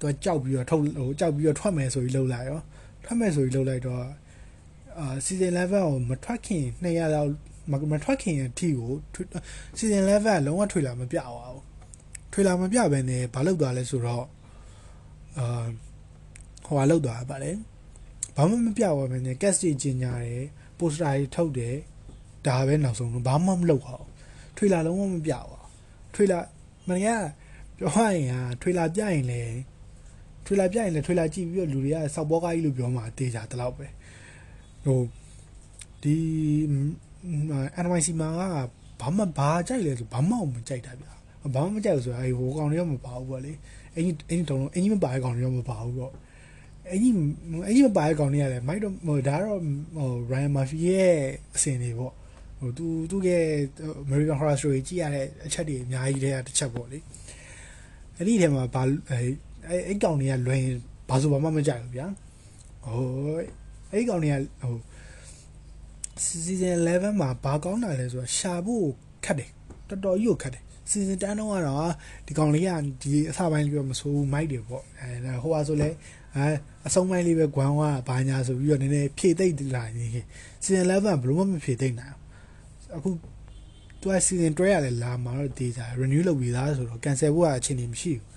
[0.00, 2.60] သူကကြောက်ပြီးတော့ထုတ်ဟိုကြောက်ပြီးတော့ထွက်မယ်ဆိုပြီးလှုပ်လိုက်ရော
[3.04, 4.02] ထွက်မယ်ဆိုပြီးလှုပ်လိုက်တော့
[4.98, 7.30] အာ season 11ကိုမထွက်ခင်200လောက်
[7.92, 8.90] မထွက်ခင်အထိကို
[9.78, 11.67] season 11ကလုံးဝထွေလာမပြပါဘူး
[12.38, 14.26] ထွေလာမပြဘဲနဲ့ဘာလုပ်သွားလဲဆိုတော့
[15.38, 15.66] အာ
[16.66, 17.50] ဟိုဟာလုပ်သွားပါလေ
[18.36, 20.44] ဘာမှမပြပါဘဲနဲ့ cast ကြီးကျင်ညာတယ်
[20.78, 21.76] poster ကြီးထုတ်တယ်
[22.46, 24.08] ဒါပဲနောက်ဆုံးဘာမှမလုပ်ပါဘူး
[24.56, 25.64] ထွေလာလုံးဝမပြပါဘူး
[26.14, 26.38] ထွေလာ
[26.88, 27.08] မင်းက
[27.78, 29.42] ပြောရရင်ဟာထွေလာပြရင်လေ
[30.46, 33.86] ထွေလာပြရင်လေထွေလာကြည့်ပြီးတော့လူတွေကစောက်ဘောကားကြီးလို့ပြောမှတေးကြတလောက်ပဲ
[34.84, 35.00] ဟို
[36.02, 36.16] ဒီ
[37.84, 38.42] NYC မှာက
[39.00, 41.17] ဘာမှဘာကြိုက်လဲဆိုဘာမှမကြိုက်တာဗျာ
[41.54, 43.52] ဘာမှမကြိုက်ဘူးဆိုတာအဲဟိုကောင်တွေတော့မပါဘူးပေါ့လေ
[43.94, 46.12] အင်ကြီးအင်ကြီးတုံးလုံးအင်ကြီးမပါတဲ့ကောင်တွေတော့မပါဘူးပေါ့
[46.90, 47.14] အင်ကြီး
[47.66, 49.60] အင်ကြီးမပါတဲ့ကောင်တွေကလည်းမိုက်တော့ဟိုဒါတော့
[49.96, 51.16] ဟို Ryan Murphy ရဲ့
[51.56, 52.12] အစင်တွေပေါ့
[52.58, 53.44] ဟိုသူသူ့ရဲ့
[54.04, 56.98] American Horror Story ကြည့်ရတဲ့အချက်တွေအများကြီးတည်းကတစ်ချက်ပေါ့လေ
[58.16, 59.18] အဲ့ဒီထဲမှာဘာအဲ
[59.88, 60.62] အဲ့ကောင်တွေကလွင်
[61.08, 62.06] ဘာဆိုဘာမှမကြိုက်ဘူးဗျာ
[62.84, 63.04] ဟို
[63.92, 64.76] အဲ့ကောင်တွေကဟို
[66.24, 68.86] season 11မှာဘာကောင်းတာလဲဆိုတော့ရှာဖို့
[69.24, 69.50] ခက်တယ်
[69.88, 71.92] တော်တော်ကြီးကိုခက်တယ် season 10တော့ကတော့
[72.26, 72.70] ဒီကောင်လေးက
[73.02, 75.88] ဒီအစပိုင်းလေးပဲမဆိုးမိုက်တယ်ပေါ့အဲဟိုဟာဆိုလဲ
[76.34, 76.46] အဲ
[76.86, 80.26] အဆုံးပိုင်းလေးပဲဂွမ်ဝါဘာညာဆိုပြီးတော့နည်းနည်းဖြည့်သိမ့်လာနေခင်
[80.62, 82.14] season 11ဘယ်လိုမှမဖြည့်သိမ့်နိုင်
[82.96, 83.10] အခု
[84.00, 88.28] သူက season 12ရလဲလာမှာတော့ဒေတာ renew လုပ်ပြီးသားဆိုတော့ cancel ဖို့အချိန်နေမရှိဘူး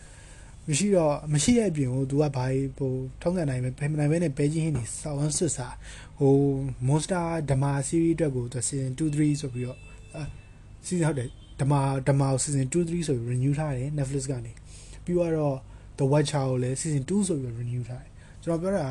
[0.68, 2.46] မရှိတော့မရှိတဲ့အပြင်ကို तू ကဘာ
[2.78, 5.68] ဟိုထုံးစံနိုင်ပဲဖယ်မနိုင်ပဲနဲ့ပဲချင်းဟင်းနေစောင်းဆွတ်စာ
[6.20, 6.36] ဟို
[6.88, 9.80] monster drama series အတွက်ကို season 2 3ဆိုပြီးတော့
[10.88, 11.30] season ဟုတ်တယ်
[11.62, 14.52] drama drama season 2 3ဆိုပြီး renew ထားတယ် Netflix ကနေ
[15.06, 15.58] ပြီးတော့
[15.98, 18.12] The Watcher ကိုလည်း season 2ဆိုပြီး renew ထားတယ်
[18.44, 18.88] ကျွန်တော်ပြောတာ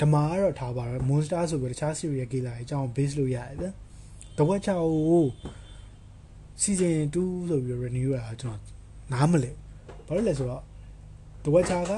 [0.00, 3.66] ဓမ္မကတော့ထားပါတော့ monster ဆိုပြီးတခြား serial killer အကြောင်း base လို့ရတယ်ဗျ
[4.38, 4.78] တဝက်ချော
[5.10, 5.24] ကို
[6.62, 8.60] season 2ဆိုပြီး renew ရတာကျွန်တော်
[9.12, 9.50] နားမလဲ
[10.06, 10.62] ဘာလို့လဲဆိုတော့
[11.44, 11.92] တဝက်ချာက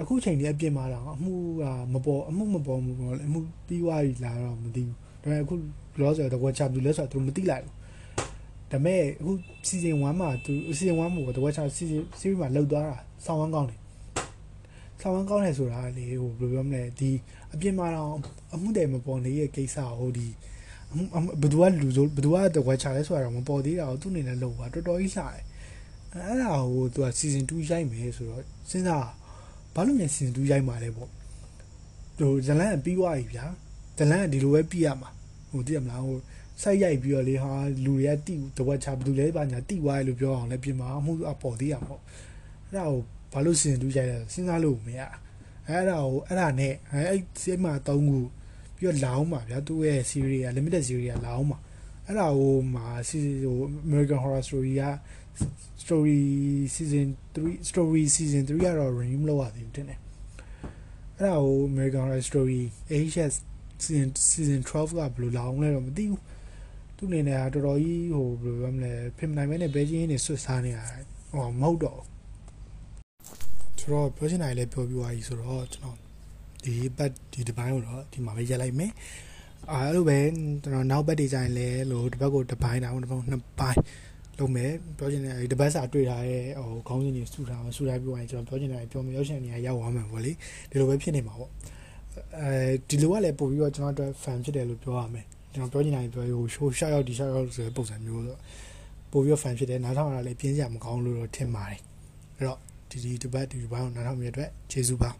[0.00, 5.54] အခုချိန်ကြီးအပြင်မှာတော့အမှုကမပေါ်အမှုမပေါ်ဘူးပေါ့လေအမှုပြီးသွားပြီလားတော့မသိဘူးဒါပေမဲ့အခု
[6.00, 7.74] လောဆိုတော့တဝက်ချာဘူးလဲဆိုတော့သူမသိလိုက်ဘူး
[8.72, 9.32] ဒါပေမဲ့အခု
[9.68, 13.78] season 1မှာသူ season 1မှာတဝက်ချာ season series မှာလောက်သွားတာဆောင်းဝမ်းကောင်းတယ်
[15.00, 17.10] ဆောင်းဝမ်းကောင်းတယ်ဆိုတာလေဟိုဘယ်လိုပြောမလဲဒီ
[17.52, 18.14] အပြင်မှာတော့
[18.54, 20.28] အမှုတယ်မပေါ်နေရဲ့ကိစ္စဟိုဒီ
[21.40, 25.42] ဘယ်သူကလူဆိုဘယ်သူကတဝက်ချာလဲဆိုတာတော့မပေါ်သေးတာကိုသူ့အနေနဲ့လောက်ပါတော်တော်ကြီးလှတယ်
[26.12, 29.06] အဲ့ဒါဟိုသူက season 2ရိုက်မယ်ဆိုတော့စဉ်းစား
[29.74, 31.08] ဘာလို့လဲ season 2ရိုက်မှာလဲပေါ့
[32.18, 33.46] ဟိုဇလန်ကပြီးသွားပြီဗျာ
[33.98, 35.10] ဇလန်ကဒီလိုပဲပြီးရမှာ
[35.50, 36.18] ဟိုသိရမလားဟို
[36.62, 37.52] စိုက်ရိုက်ပြီးတော့လေဟာ
[37.84, 42.02] လူတွေကတိတဝက်ချဘယ်သူလဲပါညာတိသွားရလို့ပြောအောင်လည်းပြင်မှာအမှုအပေါ်သေးရမှာပေါ့
[42.66, 43.00] အဲ့ဒါကို
[43.32, 45.00] ဘာလို့ season 2ရိုက်လဲစဉ်းစားလို့မရ
[45.68, 48.18] အဲ့ဒါကိုအဲ့ဒါနဲ့အဲ့စိတ်မှာ၃ခု
[48.76, 51.58] ပြီးတော့လောင်းပါဗျာသူ့ရဲ့ series က limited series ကလောင်းပါ
[52.06, 54.84] အဲ့ဒါဟိုမှာဟို American Horror Story က
[55.82, 56.20] story
[56.74, 60.00] season 3 story season 3ကတော့ renew လုပ်ရသေးဘူးတင်တယ်
[61.16, 62.60] အဲ့ဒါကို American Horror Story
[63.10, 63.34] HS
[63.82, 66.22] season season 12ကဘယ်လိုလာအောင်လဲတော့မသိဘူး
[67.02, 70.84] သူအနေနဲ့တော်တော်ကြီးဟိုဘယ်လိုပြောမလဲဖင်နိုင်မဲနဲ့ဘဲချင်းနေဆွတ်စားနေတာ
[71.34, 72.00] ဟောမဟုတ်တော့
[73.78, 75.96] ဆိုတော့ပြောချင်တာလည်းပြောပြသွားပြီဆိုတော့ကျွန်တော်
[76.64, 78.92] ဒီဘတ်ဒီဒီပိုင်းကိုတော့ဒီမှာပဲရက်လိုက်မယ်
[79.70, 80.18] အားလိုပဲ
[80.62, 83.80] ကျွန်တော်နောက်ဘက်ဒီဇိုင်းလဲလို့ဒီဘက်ကိုတစ်ပိုင်းတောင်တစ်ပိုင်းနှစ်ပိုင်း
[84.38, 90.32] လုပ်မယ်ပြောချင်တဲ့ဒီဘက်စာတွေ့ထားတဲ့ဟိုခေါင်းစဉ်တွေစုထားအောင်စုထားပြီးသွားရင်ကျွန်တော်ပြောချင်တာပြောမရောက်ချင်နေရရောက်သွားမှာပေါ့လေ
[90.70, 91.50] ဒီလိုပဲဖြစ်နေမှာပေါ့
[92.40, 92.50] အဲ
[92.88, 98.36] ဒီလိုကလည်းပို့ပြီးတော့ကျွန်တော်အတွက် fan ဖြစ်တယ်လို့ပြောရမယ် ကျွန်တော်ပြောချင်တာပြောဟို show shot ရောက်ဒီ shot ရောက်ဆိုတဲ့ပုံစံမျိုးဆို
[99.10, 101.80] ပို့ပြီးတော့ fan ဖြစ်တယ်နားထောင်ရတာလည်းပြင်းစရာမကောင်းလို့တော့ထင်ပါတယ်
[102.36, 102.58] အဲ့တော့
[102.90, 105.10] ဒီဒီဒီဘက်ဒီဘက်ကိုနားထောင်မြင်တဲ့အတွက်ကျေးဇူးပါ